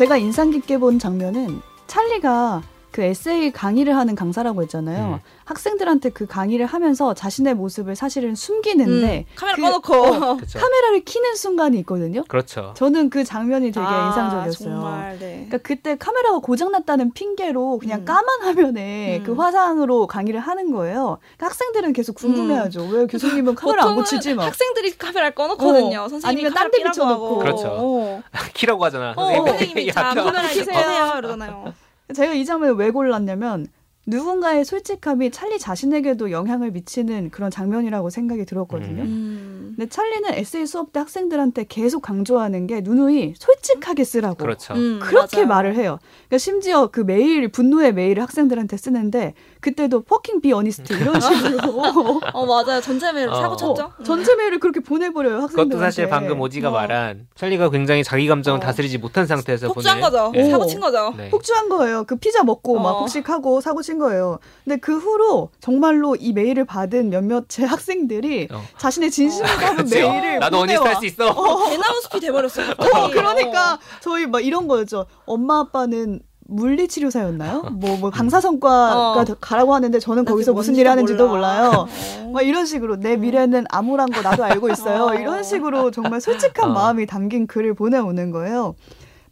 제가 0.00 0.16
인상 0.16 0.50
깊게 0.50 0.78
본 0.78 0.98
장면은 0.98 1.60
찰리가 1.86 2.62
그 2.90 3.02
에세이 3.02 3.52
강의를 3.52 3.96
하는 3.96 4.14
강사라고 4.14 4.62
했잖아요. 4.62 5.14
음. 5.14 5.18
학생들한테 5.44 6.10
그 6.10 6.26
강의를 6.26 6.66
하면서 6.66 7.14
자신의 7.14 7.54
모습을 7.54 7.96
사실은 7.96 8.34
숨기는데 8.34 9.26
음, 9.28 9.34
카메라 9.36 9.56
그, 9.56 9.62
꺼놓고 9.62 9.94
어, 9.94 10.36
카메라를 10.54 11.04
키는 11.04 11.34
순간이 11.36 11.78
있거든요. 11.80 12.24
그렇죠. 12.28 12.72
저는 12.76 13.10
그 13.10 13.24
장면이 13.24 13.72
되게 13.72 13.84
아, 13.86 14.08
인상적이었어요. 14.08 14.74
정말, 14.74 15.18
네. 15.18 15.46
그러니까 15.48 15.58
그때 15.58 15.96
카메라가 15.96 16.38
고장났다는 16.38 17.12
핑계로 17.12 17.78
그냥 17.78 18.00
음. 18.00 18.04
까만 18.04 18.42
화면에 18.42 19.18
음. 19.18 19.24
그 19.24 19.34
화상으로 19.34 20.06
강의를 20.06 20.40
하는 20.40 20.72
거예요. 20.72 21.18
그러니까 21.36 21.46
학생들은 21.46 21.92
계속 21.92 22.14
궁금해하죠. 22.16 22.82
음. 22.82 22.94
왜 22.94 23.06
교수님은 23.06 23.54
카메라 23.54 23.86
안 23.86 23.94
고치지 23.96 24.34
막. 24.34 24.44
학생들이 24.46 24.96
카메라를 24.98 25.34
꺼놓거든요. 25.34 26.00
어, 26.00 26.08
선생님이 26.08 26.48
아니면 26.48 26.54
딴데 26.54 26.82
비춰놓고. 26.82 27.38
그렇죠. 27.38 27.68
어. 27.68 28.22
키라고 28.54 28.84
하잖아. 28.84 29.14
어, 29.16 29.46
선생님이 29.46 29.92
자 29.92 30.14
카메라 30.14 30.42
켜세요 30.42 31.14
이러잖아요. 31.18 31.89
제가 32.12 32.34
이 32.34 32.44
장면을 32.44 32.74
왜 32.74 32.90
골랐냐면 32.90 33.66
누군가의 34.06 34.64
솔직함이 34.64 35.30
찰리 35.30 35.58
자신에게도 35.58 36.30
영향을 36.30 36.70
미치는 36.72 37.30
그런 37.30 37.50
장면이라고 37.50 38.10
생각이 38.10 38.44
들었거든요. 38.44 39.02
음. 39.02 39.74
근데 39.76 39.88
찰리는 39.88 40.34
에세이 40.34 40.66
수업 40.66 40.92
때 40.92 41.00
학생들한테 41.00 41.66
계속 41.68 42.00
강조하는 42.00 42.66
게 42.66 42.80
누누이 42.80 43.34
솔직하게 43.36 44.04
쓰라고. 44.04 44.36
그렇죠. 44.36 44.74
음, 44.74 44.98
그렇게 45.00 45.44
맞아요. 45.44 45.48
말을 45.48 45.74
해요. 45.76 45.98
그러니까 46.28 46.38
심지어 46.38 46.88
그 46.88 47.00
메일 47.00 47.48
분노의 47.48 47.94
메일을 47.94 48.22
학생들한테 48.22 48.76
쓰는데 48.76 49.34
그때도 49.60 50.02
fucking 50.02 50.40
be 50.40 50.52
honest 50.52 50.92
이런 50.94 51.20
식으로. 51.20 52.20
어 52.32 52.46
맞아요. 52.46 52.80
전체 52.80 53.12
메일을 53.12 53.32
어. 53.32 53.40
사고 53.40 53.56
쳤죠. 53.56 53.92
어, 53.98 54.02
전체 54.04 54.34
메일을 54.34 54.58
그렇게 54.58 54.80
보내버려요 54.80 55.34
학생들. 55.42 55.64
그것도 55.64 55.78
사실 55.80 56.08
방금 56.08 56.40
오지가 56.40 56.68
어. 56.68 56.72
말한 56.72 57.28
찰리가 57.34 57.70
굉장히 57.70 58.02
자기 58.04 58.26
감정을 58.26 58.58
어. 58.58 58.60
다스리지 58.60 58.98
못한 58.98 59.26
상태에서 59.26 59.72
폭주한 59.72 60.00
거죠. 60.00 60.30
네. 60.34 60.50
사고 60.50 60.66
친 60.66 60.80
거죠. 60.80 61.12
네. 61.16 61.30
폭주한 61.30 61.68
거예요. 61.68 62.04
그 62.04 62.16
피자 62.16 62.42
먹고 62.42 62.78
막 62.78 62.90
어. 62.90 62.98
폭식하고 63.00 63.60
사고 63.60 63.82
친 63.82 63.98
거예요. 63.98 64.38
근데 64.64 64.76
그 64.78 64.96
후로 64.98 65.50
정말로 65.60 66.16
이 66.16 66.32
메일을 66.32 66.64
받은 66.64 67.10
몇몇의 67.10 67.66
학생들이 67.66 68.48
어. 68.50 68.62
자신의 68.78 69.10
진심을 69.10 69.46
담은 69.48 69.86
메일을 69.90 70.38
나도 70.40 70.58
honest 70.60 70.82
할 70.86 70.96
수 70.96 71.06
있어. 71.06 71.28
어. 71.30 71.68
대나무숲이 71.68 72.20
돼버렸어. 72.20 72.62
어, 72.78 73.10
그러니까 73.10 73.78
저희 74.00 74.26
막 74.26 74.44
이런 74.44 74.66
거였죠. 74.68 75.06
엄마 75.26 75.60
아빠는 75.60 76.20
물리치료사였나요? 76.50 77.62
뭐, 77.72 77.96
뭐 77.96 78.10
방사선과가 78.10 79.20
어. 79.20 79.24
가라고 79.40 79.74
하는데 79.74 79.98
저는 79.98 80.24
거기서 80.24 80.52
무슨 80.52 80.76
일 80.76 80.88
하는지도 80.88 81.28
몰라. 81.28 81.70
몰라요. 81.70 81.88
어. 82.24 82.30
막 82.32 82.42
이런 82.42 82.66
식으로 82.66 82.96
내 82.96 83.16
미래는 83.16 83.66
암울한 83.70 84.10
거 84.10 84.22
나도 84.22 84.44
알고 84.44 84.70
있어요. 84.70 85.06
어. 85.06 85.14
이런 85.14 85.42
식으로 85.42 85.90
정말 85.90 86.20
솔직한 86.20 86.70
어. 86.70 86.72
마음이 86.72 87.06
담긴 87.06 87.46
글을 87.46 87.74
보내오는 87.74 88.30
거예요. 88.30 88.74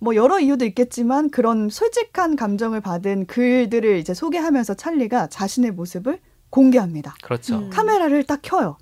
뭐 0.01 0.15
여러 0.15 0.39
이유도 0.39 0.65
있겠지만 0.65 1.31
그런 1.31 1.69
솔직한 1.71 2.37
감정을 2.37 2.81
받은 2.81 3.27
글들을 3.27 3.97
이제 3.99 4.15
소개하면서 4.15 4.75
찰리가 4.75 5.27
자신의 5.27 5.73
모습을 5.73 6.21
공개합니다. 6.51 7.15
그렇죠. 7.23 7.57
음. 7.57 7.71
카메라를 7.71 8.23
딱 8.25 8.41
켜요. 8.43 8.77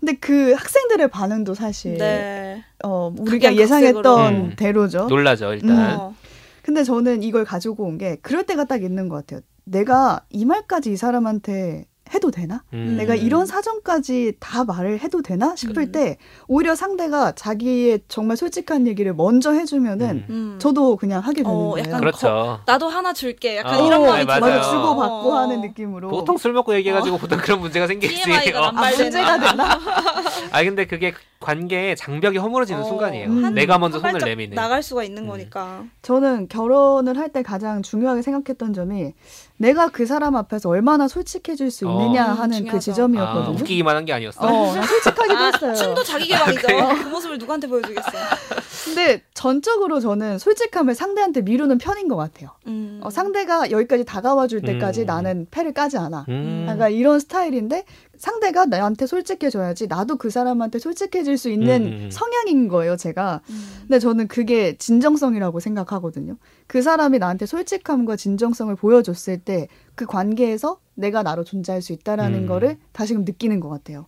근데 0.00 0.14
그 0.14 0.52
학생들의 0.52 1.08
반응도 1.10 1.54
사실 1.54 1.98
네. 1.98 2.62
어 2.84 3.12
우리가 3.18 3.56
예상했던 3.56 4.34
음. 4.34 4.52
대로죠. 4.56 5.06
놀라죠 5.06 5.52
일단. 5.54 5.70
음. 5.70 6.27
근데 6.68 6.84
저는 6.84 7.22
이걸 7.22 7.44
가지고 7.46 7.84
온 7.84 7.96
게 7.98 8.16
그럴 8.16 8.44
때가 8.44 8.64
딱 8.64 8.82
있는 8.82 9.08
것 9.08 9.16
같아요. 9.16 9.40
내가 9.64 10.26
이 10.28 10.44
말까지 10.44 10.92
이 10.92 10.96
사람한테 10.98 11.86
해도 12.14 12.30
되나? 12.30 12.62
음. 12.72 12.96
내가 12.98 13.14
이런 13.14 13.46
사정까지 13.46 14.34
다 14.40 14.64
말을 14.64 15.00
해도 15.00 15.22
되나 15.22 15.54
싶을 15.56 15.84
음. 15.84 15.92
때 15.92 16.16
오히려 16.46 16.74
상대가 16.74 17.32
자기의 17.32 18.00
정말 18.08 18.36
솔직한 18.36 18.86
얘기를 18.86 19.14
먼저 19.14 19.52
해주면은 19.52 20.24
음. 20.28 20.54
음. 20.54 20.58
저도 20.58 20.96
그냥 20.96 21.20
하게 21.22 21.42
되는 21.42 21.50
어, 21.50 21.70
거예요. 21.70 21.96
그렇죠. 21.98 22.26
거, 22.26 22.60
나도 22.66 22.88
하나 22.88 23.12
줄게. 23.12 23.56
약간 23.58 23.80
어, 23.80 23.86
이런 23.86 24.02
마음이 24.02 24.24
네, 24.26 24.40
맞아요. 24.40 24.62
주고 24.62 24.96
받고 24.96 25.32
어. 25.32 25.36
하는 25.38 25.60
느낌으로. 25.60 26.08
보통 26.08 26.36
술 26.36 26.52
먹고 26.52 26.74
얘기해가지고 26.76 27.16
어. 27.16 27.18
보통 27.18 27.38
그런 27.38 27.60
문제가 27.60 27.86
생기지. 27.86 28.22
어. 28.54 28.72
아, 28.74 28.90
문제가 28.90 29.38
되나? 29.38 29.78
아 30.52 30.64
근데 30.64 30.86
그게 30.86 31.12
관계의 31.40 31.96
장벽이 31.96 32.36
허물어지는 32.38 32.80
어. 32.82 32.84
순간이에요. 32.84 33.28
음. 33.28 33.54
내가 33.54 33.78
먼저 33.78 34.00
손을 34.00 34.20
내미는. 34.24 34.54
나갈 34.54 34.82
수가 34.82 35.04
있는 35.04 35.24
음. 35.24 35.28
거니까. 35.28 35.84
저는 36.02 36.48
결혼을 36.48 37.16
할 37.16 37.28
때 37.28 37.42
가장 37.42 37.82
중요하게 37.82 38.22
생각했던 38.22 38.72
점이 38.72 39.12
내가 39.58 39.88
그 39.88 40.06
사람 40.06 40.34
앞에서 40.34 40.70
얼마나 40.70 41.08
솔직해질 41.08 41.70
수 41.70 41.84
있 41.84 41.88
느냐 41.98 42.26
어. 42.26 42.34
하는 42.34 42.66
그 42.66 42.78
지점이었거든요. 42.80 43.44
아, 43.46 43.48
웃기기만 43.50 43.96
한 43.96 44.04
게 44.04 44.12
아니었어. 44.12 44.38
어, 44.46 44.72
솔직하기도 44.72 45.36
아, 45.36 45.50
했어요. 45.52 45.74
춤도 45.74 46.02
자기 46.04 46.28
개방이죠. 46.28 46.66
아, 46.78 46.94
그 46.94 47.08
모습을 47.08 47.38
누구한테 47.38 47.66
보여주겠어. 47.66 48.08
근데 48.84 49.22
전적으로 49.34 50.00
저는 50.00 50.38
솔직함을 50.38 50.94
상대한테 50.94 51.42
미루는 51.42 51.78
편인 51.78 52.08
것 52.08 52.16
같아요. 52.16 52.50
음. 52.66 53.00
어, 53.02 53.10
상대가 53.10 53.70
여기까지 53.70 54.04
다가와 54.04 54.46
줄 54.46 54.62
때까지 54.62 55.02
음. 55.02 55.06
나는 55.06 55.46
패를 55.50 55.72
까지 55.72 55.98
않아. 55.98 56.26
음. 56.28 56.62
그러니까 56.64 56.88
이런 56.88 57.20
스타일인데 57.20 57.84
상대가 58.16 58.64
나한테 58.66 59.06
솔직해져야지 59.06 59.86
나도 59.86 60.16
그 60.16 60.30
사람한테 60.30 60.78
솔직해질 60.78 61.38
수 61.38 61.50
있는 61.50 61.82
음. 61.82 61.86
음, 61.86 62.00
음. 62.04 62.10
성향인 62.10 62.68
거예요, 62.68 62.96
제가. 62.96 63.40
음. 63.48 63.64
근데 63.82 63.98
저는 63.98 64.28
그게 64.28 64.76
진정성이라고 64.76 65.60
생각하거든요. 65.60 66.36
그 66.66 66.82
사람이 66.82 67.18
나한테 67.18 67.46
솔직함과 67.46 68.16
진정성을 68.16 68.74
보여줬을 68.76 69.38
때 69.38 69.68
그 69.98 70.06
관계에서 70.06 70.78
내가 70.94 71.24
나로 71.24 71.42
존재할 71.42 71.82
수 71.82 71.92
있다라는 71.92 72.44
음. 72.44 72.46
거를 72.46 72.78
다시금 72.92 73.24
느끼는 73.24 73.58
것 73.58 73.68
같아요. 73.68 74.06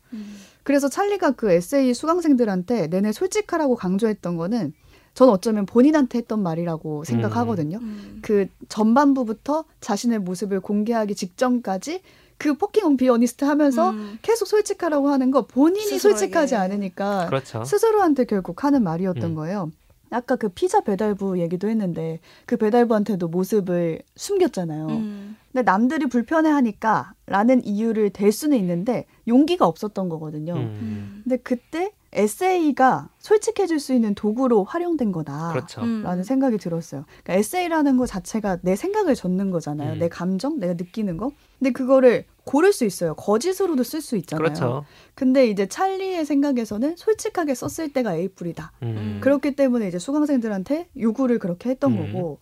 음. 0.70 0.72
그래서 0.72 0.88
찰리가 0.88 1.32
그 1.32 1.50
에세이 1.50 1.94
수강생들한테 1.94 2.86
내내 2.86 3.12
솔직하라고 3.12 3.74
강조했던 3.74 4.36
거는 4.36 4.72
저는 5.14 5.32
어쩌면 5.32 5.66
본인한테 5.66 6.18
했던 6.18 6.40
말이라고 6.42 7.02
생각하거든요. 7.04 7.80
그 8.22 8.46
전반부부터 8.68 9.64
자신의 9.80 10.20
모습을 10.20 10.60
공개하기 10.60 11.16
직전까지 11.16 12.00
그 12.38 12.54
fucking 12.54 12.86
be 12.86 12.96
honest 12.96 13.44
하면서 13.44 13.90
음. 13.90 14.18
계속 14.22 14.46
솔직하라고 14.46 15.08
하는 15.10 15.30
거 15.30 15.46
본인이 15.46 15.84
스스로에게. 15.84 16.18
솔직하지 16.18 16.54
않으니까 16.54 17.26
그렇죠. 17.26 17.64
스스로한테 17.64 18.24
결국 18.24 18.64
하는 18.64 18.82
말이었던 18.82 19.22
음. 19.24 19.34
거예요. 19.34 19.70
아까 20.10 20.36
그 20.36 20.48
피자 20.48 20.80
배달부 20.80 21.38
얘기도 21.38 21.68
했는데 21.68 22.20
그 22.46 22.56
배달부한테도 22.56 23.28
모습을 23.28 24.00
숨겼잖아요. 24.16 24.86
음. 24.88 25.36
근데 25.52 25.62
남들이 25.62 26.06
불편해하니까 26.06 27.14
라는 27.26 27.64
이유를 27.64 28.10
댈 28.10 28.32
수는 28.32 28.56
있는데 28.58 29.06
용기가 29.26 29.66
없었던 29.66 30.08
거거든요. 30.08 30.54
음. 30.54 31.20
근데 31.24 31.36
그때 31.36 31.92
에세이가 32.12 33.08
솔직해질 33.18 33.78
수 33.78 33.92
있는 33.92 34.14
도구로 34.14 34.64
활용된 34.64 35.12
거다라는 35.12 35.52
그렇죠. 35.52 35.80
음. 35.82 36.22
생각이 36.24 36.58
들었어요. 36.58 37.04
그러니까 37.22 37.34
에세이라는 37.34 37.96
거 37.96 38.06
자체가 38.06 38.58
내 38.62 38.74
생각을 38.74 39.14
적는 39.14 39.50
거잖아요. 39.50 39.92
음. 39.92 39.98
내 39.98 40.08
감정, 40.08 40.58
내가 40.58 40.74
느끼는 40.74 41.16
거. 41.16 41.30
근데 41.58 41.70
그거를 41.70 42.24
고를 42.44 42.72
수 42.72 42.84
있어요. 42.84 43.14
거짓으로도 43.14 43.82
쓸 43.82 44.00
수 44.00 44.16
있잖아요. 44.16 44.42
그렇죠. 44.42 44.84
근데 45.14 45.48
이제 45.48 45.66
찰리의 45.66 46.24
생각에서는 46.24 46.96
솔직하게 46.96 47.54
썼을 47.54 47.92
때가 47.92 48.14
에이플이다. 48.14 48.72
음. 48.82 49.18
그렇기 49.20 49.56
때문에 49.56 49.88
이제 49.88 49.98
수강생들한테 49.98 50.88
요구를 50.98 51.38
그렇게 51.38 51.70
했던 51.70 51.92
음. 51.92 52.12
거고 52.12 52.38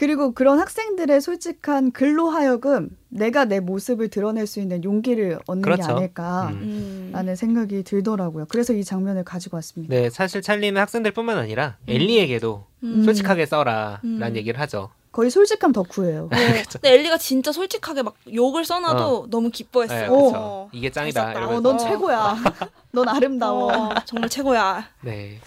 그리고 0.00 0.32
그런 0.32 0.58
학생들의 0.58 1.20
솔직한 1.20 1.90
글로 1.90 2.30
하여금 2.30 2.88
내가 3.10 3.44
내 3.44 3.60
모습을 3.60 4.08
드러낼 4.08 4.46
수 4.46 4.58
있는 4.58 4.82
용기를 4.82 5.40
얻는 5.46 5.60
그렇죠. 5.60 5.88
게 5.88 5.92
아닐까라는 5.92 6.62
음. 6.62 7.34
생각이 7.36 7.82
들더라고요. 7.82 8.46
그래서 8.48 8.72
이 8.72 8.82
장면을 8.82 9.24
가지고 9.24 9.58
왔습니다. 9.58 9.94
네, 9.94 10.08
사실 10.08 10.40
찰리는 10.40 10.80
학생들뿐만 10.80 11.36
아니라 11.36 11.76
음. 11.82 11.92
엘리에게도 11.92 12.64
음. 12.82 13.02
솔직하게 13.04 13.44
써라라는 13.44 14.00
음. 14.04 14.36
얘기를 14.36 14.58
하죠. 14.60 14.88
거의 15.12 15.30
솔직함 15.30 15.72
덕후예요. 15.72 16.28
네. 16.30 16.52
그렇죠. 16.52 16.78
근데 16.78 16.94
엘리가 16.94 17.18
진짜 17.18 17.52
솔직하게 17.52 18.02
막 18.02 18.14
욕을 18.32 18.64
써놔도 18.64 19.22
어. 19.22 19.26
너무 19.28 19.50
기뻐했어요. 19.50 20.00
네, 20.00 20.32
어. 20.34 20.68
이게 20.72 20.90
짱이다. 20.90 21.48
어, 21.48 21.60
넌 21.60 21.78
최고야. 21.78 22.36
넌 22.92 23.08
아름다워. 23.08 23.72
어, 23.72 23.94
정말 24.04 24.28
최고야. 24.28 24.88
네. 25.02 25.40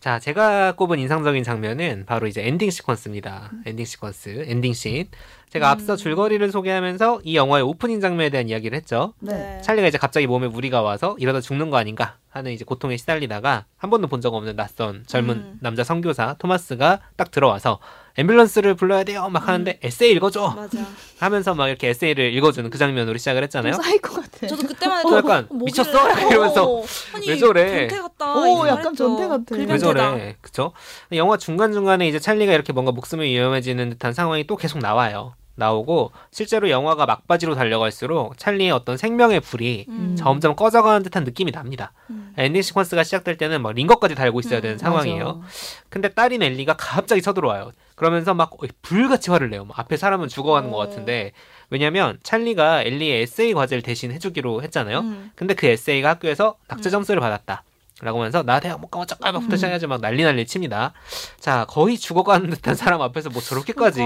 자, 0.00 0.18
제가 0.18 0.72
꼽은 0.72 0.98
인상적인 0.98 1.44
장면은 1.44 2.04
바로 2.06 2.26
이제 2.26 2.44
엔딩 2.44 2.68
시퀀스입니다. 2.70 3.52
음. 3.52 3.62
엔딩 3.66 3.84
시퀀스, 3.84 4.48
엔딩 4.48 4.72
씬. 4.72 5.06
제가 5.50 5.68
음. 5.68 5.70
앞서 5.70 5.94
줄거리를 5.94 6.50
소개하면서 6.50 7.20
이 7.22 7.36
영화의 7.36 7.62
오프닝 7.62 8.00
장면에 8.00 8.28
대한 8.30 8.48
이야기를 8.48 8.76
했죠. 8.76 9.14
네. 9.20 9.60
찰리가 9.62 9.86
이제 9.86 9.98
갑자기 9.98 10.26
몸에 10.26 10.48
무리가 10.48 10.82
와서 10.82 11.14
이러다 11.20 11.40
죽는 11.40 11.70
거 11.70 11.76
아닌가 11.76 12.16
하는 12.32 12.52
이제 12.52 12.64
고통에 12.64 12.96
시달리다가 12.96 13.66
한 13.76 13.90
번도 13.90 14.08
본 14.08 14.22
적 14.22 14.34
없는 14.34 14.56
낯선 14.56 15.02
젊은 15.06 15.36
음. 15.36 15.58
남자 15.60 15.84
선교사 15.84 16.34
토마스가 16.38 17.00
딱 17.16 17.30
들어와서 17.30 17.78
앰뷸런스를 18.16 18.76
불러야 18.78 19.04
돼요 19.04 19.28
막 19.30 19.48
하는데 19.48 19.72
음. 19.72 19.78
에세이 19.82 20.12
읽어줘 20.12 20.50
맞아. 20.56 20.78
하면서 21.20 21.54
막 21.54 21.68
이렇게 21.68 21.88
에세이를 21.88 22.32
읽어주는 22.34 22.68
그 22.70 22.78
장면으로 22.78 23.18
시작을 23.18 23.42
했잖아요. 23.44 23.74
사이코 23.74 24.14
같아. 24.14 24.46
저도 24.46 24.66
그때만 24.66 24.98
해도 25.00 25.16
약간 25.16 25.46
어, 25.50 25.54
미쳤어 25.54 26.10
이러면서 26.30 26.70
어, 26.78 26.84
아니, 27.14 27.28
왜 27.28 27.36
저래? 27.36 27.88
변태 27.88 28.00
같다. 28.02 28.34
오 28.36 28.66
약간 28.68 28.94
변태 28.94 29.28
같아. 29.28 29.56
왜 29.56 29.78
저래? 29.78 30.36
그쵸? 30.40 30.72
영화 31.12 31.36
중간 31.36 31.72
중간에 31.72 32.08
이제 32.08 32.18
찰리가 32.18 32.52
이렇게 32.52 32.72
뭔가 32.72 32.92
목숨이 32.92 33.28
위험해지는 33.30 33.90
듯한 33.90 34.12
상황이 34.14 34.46
또 34.46 34.56
계속 34.56 34.78
나와요. 34.78 35.34
나오고 35.54 36.12
실제로 36.30 36.70
영화가 36.70 37.06
막바지로 37.06 37.54
달려갈수록 37.54 38.38
찰리의 38.38 38.70
어떤 38.70 38.96
생명의 38.96 39.40
불이 39.40 39.86
음. 39.88 40.16
점점 40.16 40.56
꺼져가는 40.56 41.02
듯한 41.02 41.24
느낌이 41.24 41.52
납니다. 41.52 41.92
음. 42.10 42.32
엔딩 42.36 42.62
시퀀스가 42.62 43.04
시작될 43.04 43.36
때는 43.36 43.62
막 43.62 43.72
링거까지 43.72 44.14
달고 44.14 44.40
있어야 44.40 44.60
되는 44.60 44.76
음, 44.76 44.78
상황이에요. 44.78 45.24
맞아. 45.34 45.46
근데 45.88 46.08
딸인 46.08 46.42
엘리가 46.42 46.76
갑자기 46.78 47.20
쳐들어와요. 47.20 47.72
그러면서 47.94 48.34
막 48.34 48.50
불같이 48.80 49.30
화를 49.30 49.50
내요. 49.50 49.66
앞에 49.74 49.96
사람은 49.96 50.28
죽어가는 50.28 50.70
것 50.70 50.76
어. 50.76 50.80
같은데 50.80 51.32
왜냐면 51.70 52.18
찰리가 52.22 52.82
엘리의 52.82 53.22
에세이 53.22 53.54
과제를 53.54 53.82
대신 53.82 54.12
해주기로 54.12 54.62
했잖아요. 54.62 55.00
음. 55.00 55.30
근데 55.34 55.54
그 55.54 55.66
에세이가 55.66 56.08
학교에서 56.08 56.56
낙제 56.68 56.88
음. 56.88 56.92
점수를 56.92 57.20
받았다. 57.20 57.62
라고 58.02 58.18
하면서 58.18 58.42
나 58.42 58.58
대학 58.58 58.80
못 58.80 58.88
가면 58.88 59.06
짝깔막부터 59.06 59.54
시작해야지 59.56 59.86
막 59.86 60.00
난리 60.00 60.24
난리 60.24 60.44
칩니다. 60.44 60.92
자 61.38 61.64
거의 61.68 61.96
죽어가는 61.96 62.50
듯한 62.50 62.74
사람 62.74 63.00
앞에서 63.00 63.30
뭐 63.30 63.40
저렇게까지 63.40 64.02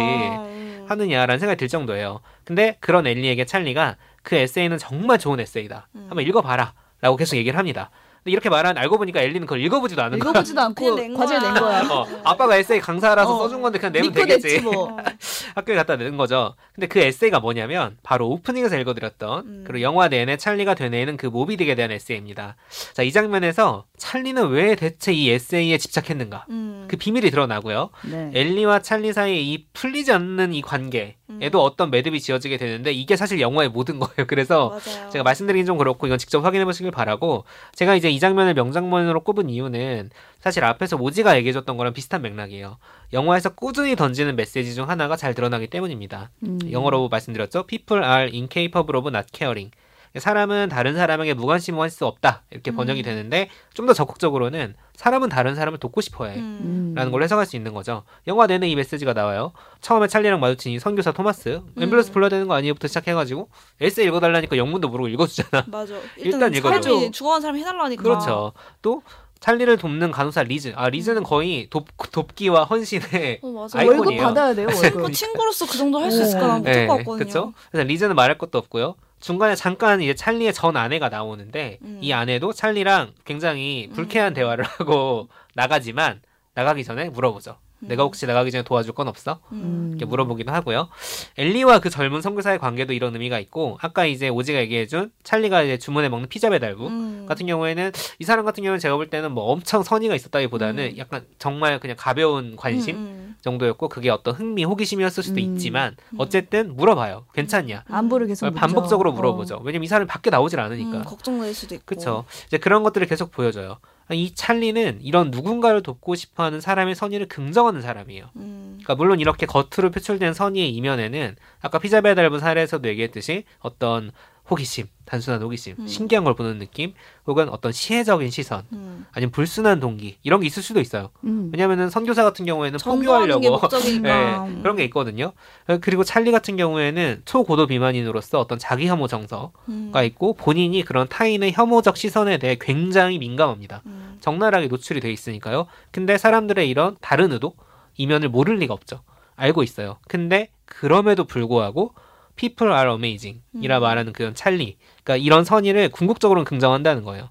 하느냐라는 0.86 1.38
생각이 1.38 1.58
들 1.58 1.68
정도예요. 1.68 2.20
근데 2.44 2.76
그런 2.80 3.06
엘리에게 3.06 3.46
찰리가 3.46 3.96
그 4.22 4.34
에세이는 4.34 4.76
정말 4.76 5.18
좋은 5.18 5.40
에세이다. 5.40 5.88
음. 5.94 6.06
한번 6.08 6.26
읽어봐라. 6.26 6.74
라고 7.00 7.16
계속 7.16 7.36
얘기를 7.36 7.58
합니다. 7.58 7.90
근데 8.26 8.32
이렇게 8.32 8.48
말하는 8.48 8.82
알고 8.82 8.98
보니까 8.98 9.20
엘리는 9.20 9.42
그걸 9.42 9.60
읽어보지도 9.60 10.02
않은 10.02 10.18
거야. 10.18 10.30
읽어보지도 10.30 10.60
않고 10.60 11.14
과제 11.14 11.38
낸 11.38 11.54
거야. 11.54 11.88
어, 11.88 12.06
아빠가 12.24 12.56
에세이 12.56 12.80
강사라서 12.80 13.36
어. 13.36 13.38
써준 13.38 13.62
건데 13.62 13.78
그냥 13.78 13.92
내면 13.92 14.12
되겠지. 14.12 14.62
뭐. 14.62 14.96
학교에 15.54 15.76
갖다 15.76 15.94
낸 15.94 16.16
거죠. 16.16 16.56
근데 16.74 16.88
그 16.88 16.98
에세이가 16.98 17.38
뭐냐면 17.38 17.96
바로 18.02 18.28
오프닝에서 18.30 18.78
읽어드렸던 18.78 19.46
음. 19.46 19.64
그리고 19.64 19.82
영화 19.82 20.08
내내 20.08 20.38
찰리가 20.38 20.74
되뇌는 20.74 21.16
그 21.18 21.30
모비딕에 21.30 21.76
대한 21.76 21.92
에세이입니다. 21.92 22.56
자, 22.94 23.02
이 23.04 23.12
장면에서 23.12 23.84
찰리는 23.96 24.48
왜 24.48 24.74
대체 24.74 25.12
이 25.12 25.30
에세이에 25.30 25.78
집착했는가? 25.78 26.46
음. 26.50 26.86
그 26.88 26.96
비밀이 26.96 27.30
드러나고요. 27.30 27.90
네. 28.10 28.30
엘리와 28.34 28.80
찰리 28.82 29.12
사이에 29.12 29.40
이 29.40 29.66
풀리지 29.72 30.12
않는 30.12 30.52
이 30.52 30.62
관계에도 30.62 31.16
음. 31.30 31.50
어떤 31.54 31.90
매듭이 31.90 32.20
지어지게 32.20 32.56
되는데 32.56 32.92
이게 32.92 33.16
사실 33.16 33.40
영화의 33.40 33.70
모든 33.70 33.98
거예요. 33.98 34.26
그래서 34.28 34.70
맞아요. 34.70 35.10
제가 35.10 35.22
말씀드리긴 35.24 35.66
좀 35.66 35.78
그렇고 35.78 36.06
이건 36.06 36.18
직접 36.18 36.44
확인해 36.44 36.64
보시길 36.64 36.90
바라고 36.90 37.44
제가 37.74 37.94
이제 37.94 38.10
이 38.10 38.20
장면을 38.20 38.54
명장면으로 38.54 39.20
꼽은 39.20 39.50
이유는 39.50 40.10
사실 40.40 40.64
앞에서 40.64 40.96
모지가 40.96 41.36
얘기해줬던 41.38 41.76
거랑 41.76 41.92
비슷한 41.92 42.22
맥락이에요. 42.22 42.78
영화에서 43.12 43.50
꾸준히 43.50 43.96
던지는 43.96 44.36
메시지 44.36 44.74
중 44.74 44.88
하나가 44.88 45.16
잘 45.16 45.34
드러나기 45.34 45.66
때문입니다. 45.66 46.30
음. 46.44 46.58
영어로 46.70 47.08
말씀드렸죠. 47.08 47.64
People 47.64 48.04
are 48.04 48.30
incapable 48.32 48.98
of 48.98 49.08
not 49.08 49.26
caring. 49.34 49.70
사람은 50.18 50.68
다른 50.68 50.94
사람에게 50.94 51.34
무관심할 51.34 51.90
수 51.90 52.06
없다 52.06 52.42
이렇게 52.50 52.70
음. 52.70 52.76
번역이 52.76 53.02
되는데 53.02 53.48
좀 53.74 53.86
더 53.86 53.92
적극적으로는 53.92 54.74
사람은 54.96 55.28
다른 55.28 55.54
사람을 55.54 55.78
돕고 55.78 56.00
싶어해 56.00 56.36
음. 56.38 56.92
라는 56.96 57.12
걸 57.12 57.22
해석할 57.22 57.46
수 57.46 57.54
있는 57.56 57.72
거죠 57.74 58.02
영화 58.26 58.46
내내 58.46 58.68
이 58.68 58.74
메시지가 58.74 59.12
나와요 59.12 59.52
처음에 59.80 60.08
찰리랑 60.08 60.40
마주친 60.40 60.72
이 60.72 60.78
선교사 60.78 61.12
토마스 61.12 61.60
음. 61.62 61.72
앰뷸런스 61.76 62.12
불러야 62.12 62.28
되는 62.30 62.48
거 62.48 62.54
아니에요부터 62.54 62.88
시작해가지고 62.88 63.48
에세이 63.80 64.06
읽어달라니까 64.06 64.56
영문도 64.56 64.88
모르고 64.88 65.08
읽어주잖아 65.08 65.64
맞아 65.70 65.94
일단, 66.16 66.52
일단 66.52 66.54
읽어줘 66.54 67.10
죽어간 67.12 67.40
사람이 67.40 67.60
해달라니까 67.60 68.02
그렇죠 68.02 68.52
또 68.82 69.02
찰리를 69.38 69.76
돕는 69.76 70.12
간호사 70.12 70.44
리즈. 70.44 70.72
아 70.76 70.88
리즈는 70.88 71.18
음. 71.18 71.22
거의 71.22 71.68
돕, 71.68 71.86
돕기와 72.10 72.64
헌신의 72.64 73.40
어, 73.42 73.66
아이콘이에요. 73.74 74.00
월급 74.00 74.16
받아야 74.16 74.54
돼요. 74.54 74.66
월급. 74.74 75.12
친구로서 75.12 75.66
그 75.66 75.76
정도 75.76 76.00
할 76.00 76.10
수 76.10 76.22
있을까 76.22 76.46
난 76.46 76.58
못할 76.60 76.72
네, 76.74 76.86
것 76.86 76.96
같거든요. 76.96 77.18
그렇죠. 77.18 77.52
그래서 77.70 77.86
리즈는 77.86 78.16
말할 78.16 78.38
것도 78.38 78.56
없고요. 78.56 78.94
중간에 79.20 79.54
잠깐 79.54 80.00
이제 80.00 80.14
찰리의 80.14 80.52
전 80.52 80.76
아내가 80.76 81.08
나오는데 81.08 81.78
음. 81.82 81.98
이 82.02 82.12
아내도 82.12 82.52
찰리랑 82.52 83.12
굉장히 83.24 83.88
불쾌한 83.94 84.32
음. 84.32 84.34
대화를 84.34 84.64
하고 84.64 85.28
나가지만 85.54 86.20
나가기 86.54 86.84
전에 86.84 87.08
물어보죠. 87.10 87.58
내가 87.80 88.04
혹시 88.04 88.26
나가기 88.26 88.50
전에 88.50 88.62
도와줄 88.64 88.94
건 88.94 89.06
없어? 89.08 89.40
음. 89.52 89.88
이렇게 89.90 90.06
물어보기도 90.06 90.50
하고요. 90.50 90.88
엘리와 91.36 91.80
그 91.80 91.90
젊은 91.90 92.22
선교사의 92.22 92.58
관계도 92.58 92.92
이런 92.92 93.12
의미가 93.12 93.38
있고 93.40 93.78
아까 93.82 94.06
이제 94.06 94.28
오지가 94.28 94.58
얘기해준 94.60 95.12
찰리가 95.22 95.62
이제 95.62 95.78
주문에 95.78 96.08
먹는 96.08 96.28
피자 96.28 96.48
배달부 96.48 96.86
음. 96.86 97.26
같은 97.28 97.46
경우에는 97.46 97.92
이 98.18 98.24
사람 98.24 98.44
같은 98.44 98.62
경우는 98.62 98.78
제가 98.80 98.96
볼 98.96 99.10
때는 99.10 99.32
뭐 99.32 99.44
엄청 99.44 99.82
선의가 99.82 100.14
있었다기보다는 100.14 100.92
음. 100.92 100.98
약간 100.98 101.26
정말 101.38 101.78
그냥 101.78 101.96
가벼운 101.98 102.56
관심 102.56 102.96
음, 102.96 103.00
음. 103.00 103.25
정도였고 103.46 103.88
그게 103.88 104.10
어떤 104.10 104.34
흥미 104.34 104.64
호기심이었을 104.64 105.22
수도 105.22 105.36
음. 105.36 105.38
있지만 105.38 105.96
어쨌든 106.18 106.74
물어봐요. 106.76 107.26
괜찮냐? 107.32 107.84
안부를 107.88 108.26
계속 108.26 108.50
반복적으로 108.50 109.12
물어보죠. 109.12 109.56
어. 109.56 109.60
왜냐면 109.62 109.84
이 109.84 109.86
사람이 109.86 110.08
밖에 110.08 110.30
나오질 110.30 110.58
않으니까. 110.58 111.02
걱정될 111.02 111.54
수도 111.54 111.74
있고. 111.76 111.84
그렇죠. 111.86 112.24
이제 112.46 112.58
그런 112.58 112.82
것들을 112.82 113.06
계속 113.06 113.30
보여줘요. 113.30 113.78
이 114.10 114.34
찰리는 114.34 115.00
이런 115.02 115.30
누군가를 115.30 115.82
돕고 115.82 116.14
싶어하는 116.14 116.60
사람의 116.60 116.94
선의를 116.94 117.26
긍정하는 117.26 117.82
사람이에요. 117.82 118.26
음. 118.36 118.78
그러니까 118.78 118.94
물론 118.94 119.20
이렇게 119.20 119.46
겉으로 119.46 119.90
표출된 119.90 120.32
선의의 120.32 120.70
이면에는 120.74 121.36
아까 121.60 121.78
피자 121.78 122.00
배달부 122.00 122.38
사례에서도 122.38 122.88
얘기했듯이 122.88 123.44
어떤 123.60 124.12
호기심, 124.48 124.86
단순한 125.04 125.42
호기심, 125.42 125.74
음. 125.78 125.86
신기한 125.86 126.24
걸 126.24 126.34
보는 126.34 126.58
느낌, 126.58 126.94
혹은 127.26 127.48
어떤 127.48 127.72
시혜적인 127.72 128.30
시선, 128.30 128.62
음. 128.72 129.06
아니면 129.12 129.32
불순한 129.32 129.80
동기 129.80 130.18
이런 130.22 130.40
게 130.40 130.46
있을 130.46 130.62
수도 130.62 130.80
있어요. 130.80 131.10
음. 131.24 131.50
왜냐하면 131.52 131.90
선교사 131.90 132.22
같은 132.22 132.46
경우에는 132.46 132.78
포교하려고 132.78 133.40
네, 134.02 134.60
그런 134.62 134.76
게 134.76 134.84
있거든요. 134.84 135.32
그리고 135.80 136.04
찰리 136.04 136.30
같은 136.30 136.56
경우에는 136.56 137.22
초고도 137.24 137.66
비만인으로서 137.66 138.38
어떤 138.38 138.58
자기 138.58 138.86
혐오 138.86 139.08
정서가 139.08 139.50
음. 139.68 139.92
있고 140.04 140.34
본인이 140.34 140.82
그런 140.82 141.08
타인의 141.08 141.52
혐오적 141.52 141.96
시선에 141.96 142.38
대해 142.38 142.56
굉장히 142.60 143.18
민감합니다. 143.18 143.82
음. 143.86 144.18
적나라하게 144.20 144.68
노출이 144.68 145.00
돼 145.00 145.10
있으니까요. 145.12 145.66
근데 145.90 146.18
사람들의 146.18 146.68
이런 146.68 146.96
다른 147.00 147.32
의도 147.32 147.54
이면을 147.96 148.28
모를 148.28 148.56
리가 148.56 148.74
없죠. 148.74 149.00
알고 149.36 149.62
있어요. 149.62 149.98
근데 150.08 150.50
그럼에도 150.64 151.24
불구하고 151.24 151.94
people 152.36 152.72
are 152.72 152.90
amazing 152.92 153.42
이라 153.60 153.78
음. 153.78 153.82
말하는 153.82 154.12
그런 154.12 154.34
찰리. 154.34 154.76
그러니까 155.02 155.16
이런 155.24 155.44
선의를 155.44 155.88
궁극적으로는 155.90 156.44
긍정한다는 156.44 157.02
거예요. 157.02 157.30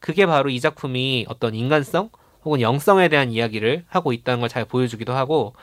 그게 0.00 0.26
바로 0.26 0.48
이 0.50 0.60
작품이 0.60 1.26
어떤 1.28 1.54
인간성 1.54 2.10
혹은 2.44 2.60
영성에 2.60 3.08
대한 3.08 3.30
이야기를 3.30 3.84
하고 3.88 4.12
있다는 4.12 4.40
걸 4.40 4.48
잘 4.48 4.64
보여주기도 4.64 5.12
하고 5.12 5.54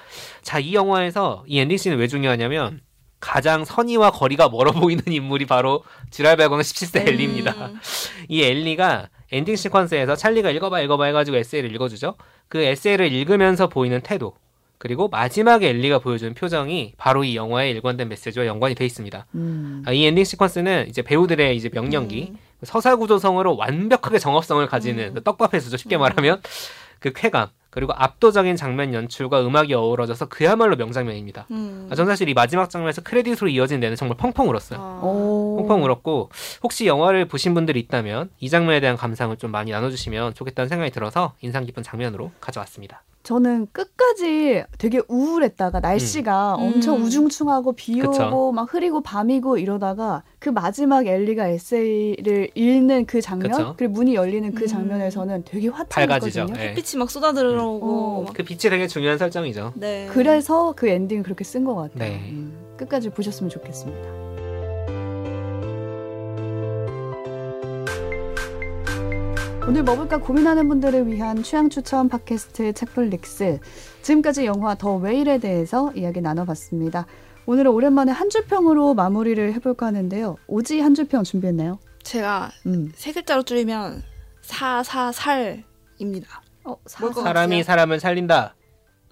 자, 0.41 0.59
이 0.59 0.73
영화에서 0.73 1.43
이 1.47 1.59
엔딩 1.59 1.77
씬은 1.77 1.97
왜 1.97 2.07
중요하냐면 2.07 2.81
가장 3.19 3.65
선의와 3.65 4.11
거리가 4.11 4.49
멀어 4.49 4.71
보이는 4.71 5.01
인물이 5.07 5.45
바로 5.45 5.83
지랄발광 6.11 6.59
17세 6.59 7.01
음. 7.01 7.07
엘리입니다. 7.07 7.71
이 8.27 8.43
엘리가 8.43 9.09
엔딩 9.31 9.55
시퀀스에서 9.55 10.15
찰리가 10.15 10.51
읽어봐 10.51 10.81
읽어봐 10.81 11.05
해가지고 11.05 11.37
에세이를 11.37 11.73
읽어주죠. 11.73 12.15
그 12.47 12.59
에세이를 12.61 13.11
읽으면서 13.11 13.67
보이는 13.67 13.99
태도 14.01 14.35
그리고 14.77 15.07
마지막에 15.07 15.69
엘리가 15.69 15.99
보여주는 15.99 16.33
표정이 16.33 16.93
바로 16.97 17.23
이 17.23 17.35
영화의 17.35 17.71
일관된 17.71 18.09
메시지와 18.09 18.45
연관이 18.45 18.75
돼 18.75 18.85
있습니다. 18.85 19.25
음. 19.35 19.83
아, 19.85 19.91
이 19.91 20.05
엔딩 20.05 20.23
시퀀스는 20.23 20.88
이제 20.88 21.01
배우들의 21.01 21.55
이제 21.55 21.69
명연기 21.71 22.29
음. 22.31 22.38
서사 22.63 22.95
구조상으로 22.95 23.55
완벽하게 23.57 24.19
정합성을 24.19 24.65
가지는 24.67 25.15
음. 25.15 25.23
떡밥 25.23 25.50
회수죠 25.50 25.77
쉽게 25.77 25.97
말하면 25.97 26.41
그 26.99 27.13
쾌감 27.13 27.49
그리고 27.69 27.91
압도적인 27.93 28.55
장면 28.55 28.93
연출과 28.93 29.45
음악이 29.45 29.73
어우러져서 29.73 30.27
그야말로 30.27 30.77
명장면입니다. 30.77 31.45
음. 31.51 31.89
아, 31.91 31.95
전 31.95 32.05
사실 32.05 32.29
이 32.29 32.33
마지막 32.33 32.69
장면에서 32.69 33.01
크레딧으로 33.01 33.49
이어진 33.49 33.81
데는 33.81 33.97
정말 33.97 34.15
펑펑 34.17 34.47
울었어요. 34.47 34.79
아. 34.79 35.01
펑펑 35.01 35.83
울었고 35.83 36.29
혹시 36.63 36.88
영화를 36.88 37.27
보신 37.27 37.53
분들이 37.53 37.81
있다면 37.81 38.29
이 38.39 38.49
장면에 38.49 38.79
대한 38.79 38.95
감상을 38.95 39.35
좀 39.38 39.51
많이 39.51 39.71
나눠주시면 39.71 40.35
좋겠다는 40.35 40.69
생각이 40.69 40.91
들어서 40.91 41.33
인상 41.41 41.65
깊은 41.65 41.83
장면으로 41.83 42.31
가져왔습니다. 42.39 43.03
저는 43.25 43.67
끝까지 43.71 44.63
되게 44.77 45.01
우울했다가 45.07 45.79
날씨가 45.79 46.55
음. 46.57 46.63
엄청 46.63 46.97
음. 46.97 47.03
우중충하고 47.03 47.73
비 47.73 47.99
오고 47.99 48.51
막 48.51 48.71
흐리고 48.71 49.01
밤이고 49.01 49.57
이러다가 49.57 50.21
그 50.38 50.49
마지막 50.49 51.07
엘리가 51.07 51.47
에세이를 51.47 52.51
읽는 52.53 53.07
그 53.07 53.21
장면 53.21 53.51
그쵸? 53.51 53.73
그리고 53.77 53.93
문이 53.93 54.13
열리는 54.13 54.53
그 54.53 54.65
음. 54.65 54.67
장면에서는 54.67 55.43
되게 55.43 55.69
화창했거든요. 55.69 56.45
네. 56.53 56.69
햇빛이 56.69 56.99
막 56.99 57.09
쏟아들어오고 57.09 58.25
음. 58.27 58.33
그 58.33 58.43
빛이 58.43 58.59
되게 58.59 58.85
중요한 58.85 59.17
설정이죠. 59.17 59.73
네. 59.75 60.07
그래서 60.11 60.73
그 60.75 60.88
엔딩을 60.88 61.23
그렇게 61.23 61.43
쓴 61.43 61.65
것 61.65 61.73
같아요. 61.73 62.11
네. 62.11 62.29
음. 62.29 62.55
끝까지 62.77 63.09
보셨으면 63.09 63.49
좋겠습니다. 63.49 64.24
오늘 69.67 69.82
뭐 69.82 69.95
볼까 69.95 70.17
고민하는 70.17 70.67
분들을 70.67 71.08
위한 71.08 71.41
취향 71.41 71.69
추천 71.69 72.08
팟캐스트 72.08 72.73
책플릭스. 72.73 73.60
지금까지 74.04 74.45
영화 74.45 74.75
더 74.75 74.95
웨일에 74.95 75.39
대해서 75.39 75.91
이야기 75.95 76.21
나눠봤습니다. 76.21 77.08
오늘은 77.47 77.71
오랜만에 77.71 78.12
한 78.12 78.30
줄평으로 78.30 78.93
마무리를 78.93 79.54
해볼까 79.56 79.88
하는데요. 79.88 80.38
오지 80.47 80.82
한 80.82 80.93
줄평 80.93 81.23
준비했나요? 81.23 81.80
제가 82.04 82.51
음. 82.67 82.91
세 82.93 83.12
글자로 83.12 83.41
줄이면 83.41 84.04
사사살입니다. 84.41 85.63
어, 86.65 86.78
사, 86.86 87.12
사람이 87.12 87.63
사람을 87.63 87.99
살린다. 87.99 88.54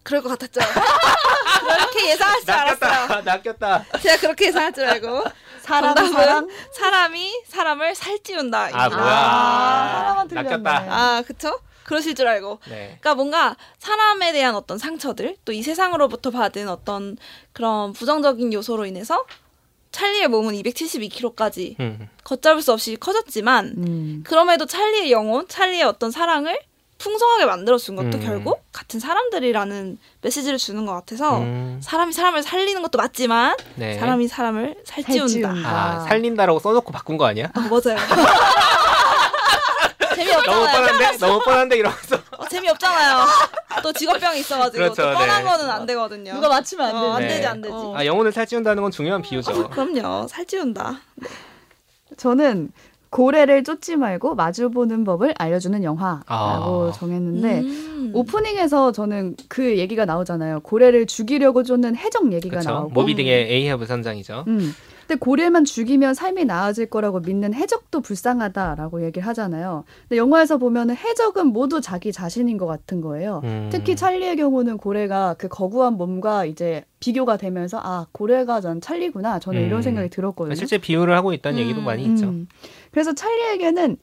그럴 0.03 0.21
것 0.21 0.29
같았죠. 0.29 0.59
그렇게 1.63 2.09
예상할 2.11 2.41
줄 2.41 2.51
알았어요. 2.51 3.21
낚였다. 3.21 3.85
제가 4.01 4.17
그렇게 4.17 4.47
예상할 4.47 4.73
줄 4.73 4.85
알고. 4.85 5.23
사람, 5.61 5.95
사람? 5.95 6.47
사람이 6.73 7.43
사람을 7.47 7.95
살찌운다. 7.95 8.69
아, 8.73 8.89
뭐야. 8.89 9.03
아, 9.05 10.25
낚였다. 10.29 10.85
아, 10.89 11.23
그쵸? 11.25 11.57
그러실 11.85 12.15
줄 12.15 12.27
알고. 12.27 12.59
네. 12.67 12.97
그러니까 12.99 13.15
뭔가 13.15 13.55
사람에 13.79 14.31
대한 14.33 14.55
어떤 14.55 14.77
상처들, 14.77 15.37
또 15.45 15.53
이 15.53 15.63
세상으로부터 15.63 16.31
받은 16.31 16.67
어떤 16.67 17.17
그런 17.53 17.93
부정적인 17.93 18.51
요소로 18.53 18.85
인해서 18.85 19.25
찰리의 19.91 20.27
몸은 20.27 20.55
272kg까지 20.55 21.79
음. 21.79 22.09
걷잡을 22.23 22.61
수 22.61 22.73
없이 22.73 22.95
커졌지만, 22.97 23.73
음. 23.77 24.23
그럼에도 24.25 24.65
찰리의 24.65 25.11
영혼, 25.11 25.47
찰리의 25.47 25.83
어떤 25.83 26.09
사랑을 26.11 26.59
풍성하게 27.03 27.45
만들어준 27.45 27.97
것도 27.97 28.17
음. 28.17 28.21
결국 28.23 28.63
같은 28.71 28.97
사람들이라는 28.97 29.97
메시지를 30.21 30.57
주는 30.57 30.85
것 30.85 30.93
같아서 30.93 31.39
음. 31.39 31.81
사람이 31.83 32.13
사람을 32.13 32.43
살리는 32.43 32.81
것도 32.81 32.97
맞지만 32.97 33.57
네. 33.75 33.99
사람이 33.99 34.29
사람을 34.29 34.77
살찌운다. 34.85 35.27
살찌운다. 35.27 35.69
아, 35.69 35.99
살린다라고 36.07 36.59
써놓고 36.59 36.93
바꾼 36.93 37.17
거 37.17 37.25
아니야? 37.25 37.51
아, 37.53 37.59
맞아요. 37.59 37.97
재미없잖아요. 40.15 40.43
너무 40.45 40.65
뻔한데? 40.71 41.17
너무 41.19 41.39
뻔한데 41.43 41.75
이러면서. 41.77 42.17
어, 42.37 42.47
재미없잖아요. 42.47 43.25
또 43.81 43.91
직업병이 43.91 44.39
있어가지고 44.39 44.77
그렇죠, 44.77 45.01
또 45.01 45.13
뻔한 45.13 45.43
네. 45.43 45.49
거는 45.49 45.69
안 45.69 45.85
되거든요. 45.85 46.33
누가 46.35 46.47
맞추면 46.47 46.87
안 46.87 46.95
어, 46.95 46.99
되지. 46.99 47.05
어, 47.05 47.13
안 47.15 47.27
되지 47.27 47.47
안 47.47 47.61
되지. 47.61 47.75
아 47.95 48.05
영혼을 48.05 48.31
살찌운다는 48.31 48.81
건 48.81 48.91
중요한 48.91 49.21
비유죠. 49.21 49.51
어, 49.51 49.69
그럼요. 49.69 50.27
살찌운다. 50.29 51.01
네. 51.15 51.27
저는 52.15 52.71
고래를 53.13 53.63
쫓지 53.63 53.95
말고 53.95 54.33
마주보는 54.33 55.03
법을 55.03 55.35
알려주는 55.37 55.83
영화라고 55.83 56.25
아. 56.25 56.91
정했는데 56.95 57.59
음. 57.59 58.11
오프닝에서 58.11 58.91
저는 58.91 59.35
그 59.47 59.77
얘기가 59.77 60.05
나오잖아요. 60.05 60.61
고래를 60.61 61.05
죽이려고 61.05 61.61
쫓는 61.61 61.95
해적 61.95 62.33
얘기가 62.33 62.57
그쵸? 62.57 62.71
나오고 62.71 63.03
모비딕의 63.03 63.27
에이하브 63.27 63.85
선장이죠. 63.85 64.45
음. 64.47 64.73
근데 65.07 65.19
고래만 65.19 65.65
죽이면 65.65 66.13
삶이 66.13 66.45
나아질 66.45 66.87
거라고 66.87 67.19
믿는 67.19 67.53
해적도 67.53 68.01
불쌍하다라고 68.01 69.03
얘기를 69.03 69.27
하잖아요. 69.27 69.83
근데 70.03 70.17
영화에서 70.17 70.57
보면은 70.57 70.95
해적은 70.95 71.47
모두 71.47 71.81
자기 71.81 72.11
자신인 72.11 72.57
것 72.57 72.65
같은 72.65 73.01
거예요. 73.01 73.41
음. 73.43 73.69
특히 73.71 73.95
찰리의 73.95 74.37
경우는 74.37 74.77
고래가 74.77 75.35
그 75.37 75.49
거구한 75.49 75.95
몸과 75.95 76.45
이제 76.45 76.85
비교가 76.99 77.35
되면서 77.35 77.81
아 77.83 78.07
고래가 78.13 78.61
전 78.61 78.79
찰리구나 78.79 79.39
저는 79.39 79.61
음. 79.61 79.65
이런 79.65 79.81
생각이 79.81 80.09
들었거든요. 80.09 80.55
실제 80.55 80.77
비유를 80.77 81.13
하고 81.15 81.33
있다는 81.33 81.59
음. 81.59 81.63
얘기도 81.63 81.81
많이 81.81 82.05
있죠. 82.05 82.33
음. 82.93 82.95
그래서 82.95 83.13
찰리에게는 83.13 83.97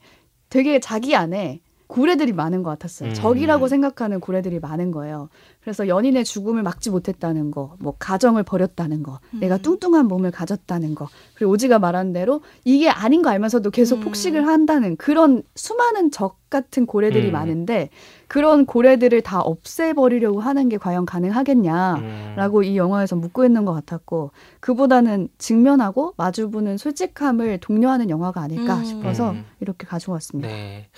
되게 0.49 0.79
자기 0.79 1.15
안에 1.15 1.61
고래들이 1.87 2.33
많은 2.33 2.61
것 2.63 2.69
같았어요. 2.71 3.09
음. 3.09 3.13
적이라고 3.13 3.67
생각하는 3.67 4.19
고래들이 4.19 4.59
많은 4.59 4.91
거예요. 4.91 5.29
그래서 5.61 5.87
연인의 5.87 6.25
죽음을 6.25 6.63
막지 6.63 6.89
못했다는 6.89 7.51
거, 7.51 7.75
뭐 7.79 7.93
가정을 7.99 8.43
버렸다는 8.43 9.03
거, 9.03 9.19
음. 9.33 9.39
내가 9.39 9.57
뚱뚱한 9.57 10.07
몸을 10.07 10.31
가졌다는 10.31 10.95
거, 10.95 11.07
그리고 11.35 11.51
오지가 11.53 11.77
말한 11.77 12.13
대로 12.13 12.41
이게 12.63 12.89
아닌 12.89 13.21
거 13.21 13.29
알면서도 13.29 13.69
계속 13.69 13.99
음. 13.99 14.01
폭식을 14.05 14.47
한다는 14.47 14.97
그런 14.97 15.43
수많은 15.55 16.09
적 16.11 16.39
같은 16.49 16.85
고래들이 16.85 17.27
음. 17.27 17.31
많은데 17.31 17.89
그런 18.27 18.65
고래들을 18.65 19.21
다 19.21 19.39
없애버리려고 19.39 20.41
하는 20.41 20.67
게 20.67 20.77
과연 20.77 21.05
가능하겠냐라고 21.05 22.57
음. 22.59 22.63
이 22.63 22.75
영화에서 22.75 23.15
묻고 23.15 23.45
있는 23.45 23.63
것 23.63 23.73
같았고 23.73 24.31
그보다는 24.59 25.29
직면하고 25.37 26.13
마주보는 26.17 26.77
솔직함을 26.77 27.59
독려하는 27.59 28.09
영화가 28.09 28.41
아닐까 28.41 28.77
음. 28.77 28.83
싶어서 28.83 29.31
음. 29.31 29.45
이렇게 29.61 29.87
가져왔습니다. 29.87 30.49
네. 30.49 30.89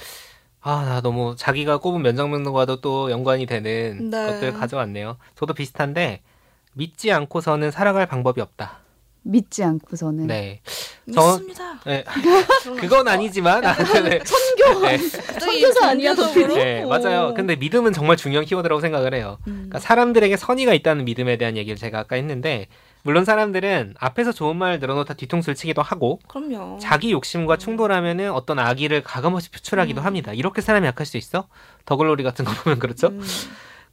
아, 0.64 0.86
나 0.86 1.02
너무 1.02 1.36
자기가 1.38 1.78
꼽은 1.78 2.02
면장면과도 2.02 2.80
또 2.80 3.12
연관이 3.12 3.46
되는 3.46 4.10
네. 4.10 4.26
것들 4.28 4.54
가져왔네요. 4.54 5.18
저도 5.36 5.54
비슷한데 5.54 6.22
믿지 6.74 7.12
않고서는 7.12 7.70
살아갈 7.70 8.06
방법이 8.06 8.40
없다. 8.40 8.80
믿지 9.24 9.64
않고서는. 9.64 10.28
네. 10.28 10.62
저, 11.14 11.34
믿습니다. 11.34 11.80
네. 11.86 12.04
그건 12.80 13.08
아니지만 13.10 13.66
아, 13.66 13.76
네. 13.76 14.20
선교 14.24 14.80
네. 14.88 14.98
선교사 14.98 15.88
아니야 15.90 16.16
도피디? 16.16 16.56
네 16.56 16.86
맞아요. 16.86 17.34
근데 17.36 17.58
믿음은 17.58 17.92
정말 17.92 18.16
중요한 18.16 18.46
키워드라고 18.46 18.80
생각을 18.82 19.14
해요. 19.14 19.38
음. 19.48 19.54
그러니까 19.54 19.80
사람들에게 19.80 20.38
선의가 20.38 20.74
있다는 20.74 21.04
믿음에 21.06 21.38
대한 21.38 21.58
얘기를 21.58 21.78
제가 21.78 22.00
아까 22.00 22.16
했는데 22.16 22.68
물론 23.04 23.26
사람들은 23.26 23.96
앞에서 24.00 24.32
좋은 24.32 24.56
말 24.56 24.80
늘어놓다 24.80 25.14
뒤통수를 25.14 25.56
치기도 25.56 25.82
하고 25.82 26.20
그럼요. 26.28 26.80
자기 26.80 27.12
욕심과 27.12 27.58
충돌하면은 27.58 28.32
어떤 28.32 28.60
악의를 28.60 29.04
가감없이 29.04 29.52
표출하기도 29.52 30.02
음. 30.02 30.06
합니다. 30.06 30.34
이렇게 30.34 30.62
사람이 30.62 30.88
약할 30.88 31.06
수 31.06 31.18
있어? 31.18 31.48
더글로리 31.86 32.24
같은 32.24 32.46
거 32.46 32.54
보면 32.64 32.80
그렇죠? 32.80 33.08
음. 33.08 33.22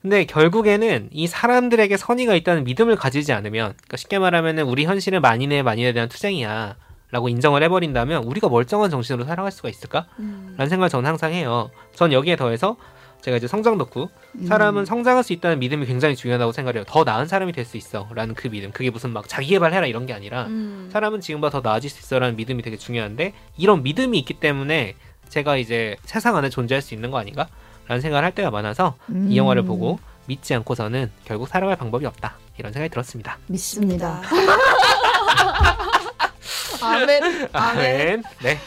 근데 0.00 0.24
결국에는 0.24 1.08
이 1.12 1.26
사람들에게 1.26 1.96
선의가 1.96 2.34
있다는 2.34 2.64
믿음을 2.64 2.96
가지지 2.96 3.32
않으면 3.32 3.74
그러니까 3.76 3.96
쉽게 3.96 4.18
말하면은 4.18 4.64
우리 4.64 4.86
현실은 4.86 5.20
만인의 5.20 5.62
만인에 5.62 5.92
대한 5.92 6.08
투쟁이야. 6.08 6.76
라고 7.12 7.28
인정을 7.28 7.60
해버린다면 7.64 8.22
우리가 8.22 8.48
멀쩡한 8.48 8.88
정신으로 8.88 9.24
살아갈 9.24 9.50
수가 9.50 9.68
있을까? 9.68 10.06
음. 10.20 10.54
라는 10.56 10.70
생각을 10.70 10.88
저는 10.88 11.08
항상 11.08 11.32
해요. 11.32 11.70
전 11.92 12.12
여기에 12.12 12.36
더해서 12.36 12.76
제가 13.22 13.36
이제 13.36 13.46
성장 13.46 13.78
덕후 13.78 14.08
사람은 14.46 14.82
음. 14.82 14.86
성장할 14.86 15.22
수 15.22 15.32
있다는 15.32 15.58
믿음이 15.58 15.86
굉장히 15.86 16.16
중요하다고 16.16 16.52
생각해요. 16.52 16.84
더 16.84 17.04
나은 17.04 17.26
사람이 17.26 17.52
될 17.52 17.64
수 17.64 17.76
있어라는 17.76 18.34
그 18.34 18.48
믿음. 18.48 18.72
그게 18.72 18.90
무슨 18.90 19.12
막 19.12 19.28
자기 19.28 19.48
개발해라 19.48 19.86
이런 19.86 20.06
게 20.06 20.12
아니라 20.14 20.46
음. 20.46 20.88
사람은 20.92 21.20
지금보다 21.20 21.60
더 21.60 21.68
나아질 21.68 21.90
수 21.90 22.00
있어라는 22.00 22.36
믿음이 22.36 22.62
되게 22.62 22.76
중요한데 22.76 23.34
이런 23.58 23.82
믿음이 23.82 24.18
있기 24.20 24.34
때문에 24.34 24.94
제가 25.28 25.56
이제 25.58 25.96
세상 26.04 26.36
안에 26.36 26.48
존재할 26.48 26.80
수 26.82 26.94
있는 26.94 27.10
거 27.10 27.18
아닌가? 27.18 27.46
라는 27.86 28.00
생각을 28.00 28.24
할 28.24 28.34
때가 28.34 28.50
많아서 28.50 28.96
음. 29.10 29.26
이 29.30 29.36
영화를 29.36 29.64
보고 29.64 29.98
믿지 30.26 30.54
않고서는 30.54 31.10
결국 31.24 31.48
살아갈 31.48 31.76
방법이 31.76 32.06
없다. 32.06 32.36
이런 32.58 32.72
생각이 32.72 32.90
들었습니다. 32.90 33.38
믿습니다. 33.48 34.22
아멘. 36.82 37.48
아멘. 37.52 38.22
네. 38.42 38.58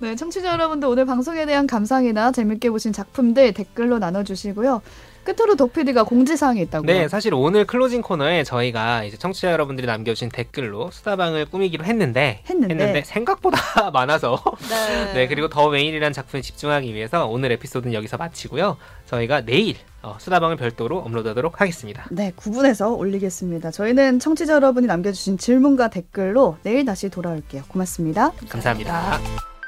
네, 0.00 0.16
청취자 0.16 0.52
여러분들 0.52 0.88
오늘 0.88 1.04
방송에 1.04 1.44
대한 1.44 1.66
감상이나 1.66 2.32
재밌게 2.32 2.70
보신 2.70 2.92
작품들 2.92 3.52
댓글로 3.52 3.98
나눠주시고요. 3.98 4.80
끝으로 5.24 5.54
덕피디가 5.54 6.04
공지사항이 6.04 6.62
있다고요? 6.62 6.86
네, 6.86 7.06
사실 7.06 7.34
오늘 7.34 7.66
클로징 7.66 8.00
코너에 8.00 8.42
저희가 8.42 9.04
이제 9.04 9.18
청취자 9.18 9.52
여러분들이 9.52 9.86
남겨주신 9.86 10.30
댓글로 10.30 10.90
수다방을 10.90 11.44
꾸미기로 11.50 11.84
했는데 11.84 12.42
했는데, 12.48 12.74
했는데 12.74 13.02
생각보다 13.04 13.58
많아서 13.92 14.42
네. 14.70 15.12
네. 15.12 15.28
그리고 15.28 15.48
더 15.48 15.68
웨일이라는 15.68 16.14
작품에 16.14 16.40
집중하기 16.40 16.94
위해서 16.94 17.26
오늘 17.26 17.52
에피소드는 17.52 17.92
여기서 17.92 18.16
마치고요. 18.16 18.78
저희가 19.04 19.42
내일 19.42 19.76
어, 20.02 20.16
수다방을 20.18 20.56
별도로 20.56 20.98
업로드하도록 21.00 21.60
하겠습니다. 21.60 22.06
네, 22.10 22.32
구분해서 22.34 22.94
올리겠습니다. 22.94 23.70
저희는 23.70 24.18
청취자 24.20 24.54
여러분이 24.54 24.86
남겨주신 24.86 25.36
질문과 25.36 25.90
댓글로 25.90 26.56
내일 26.62 26.86
다시 26.86 27.10
돌아올게요. 27.10 27.64
고맙습니다 27.68 28.30
감사합니다. 28.48 28.92
감사합니다. 28.92 29.59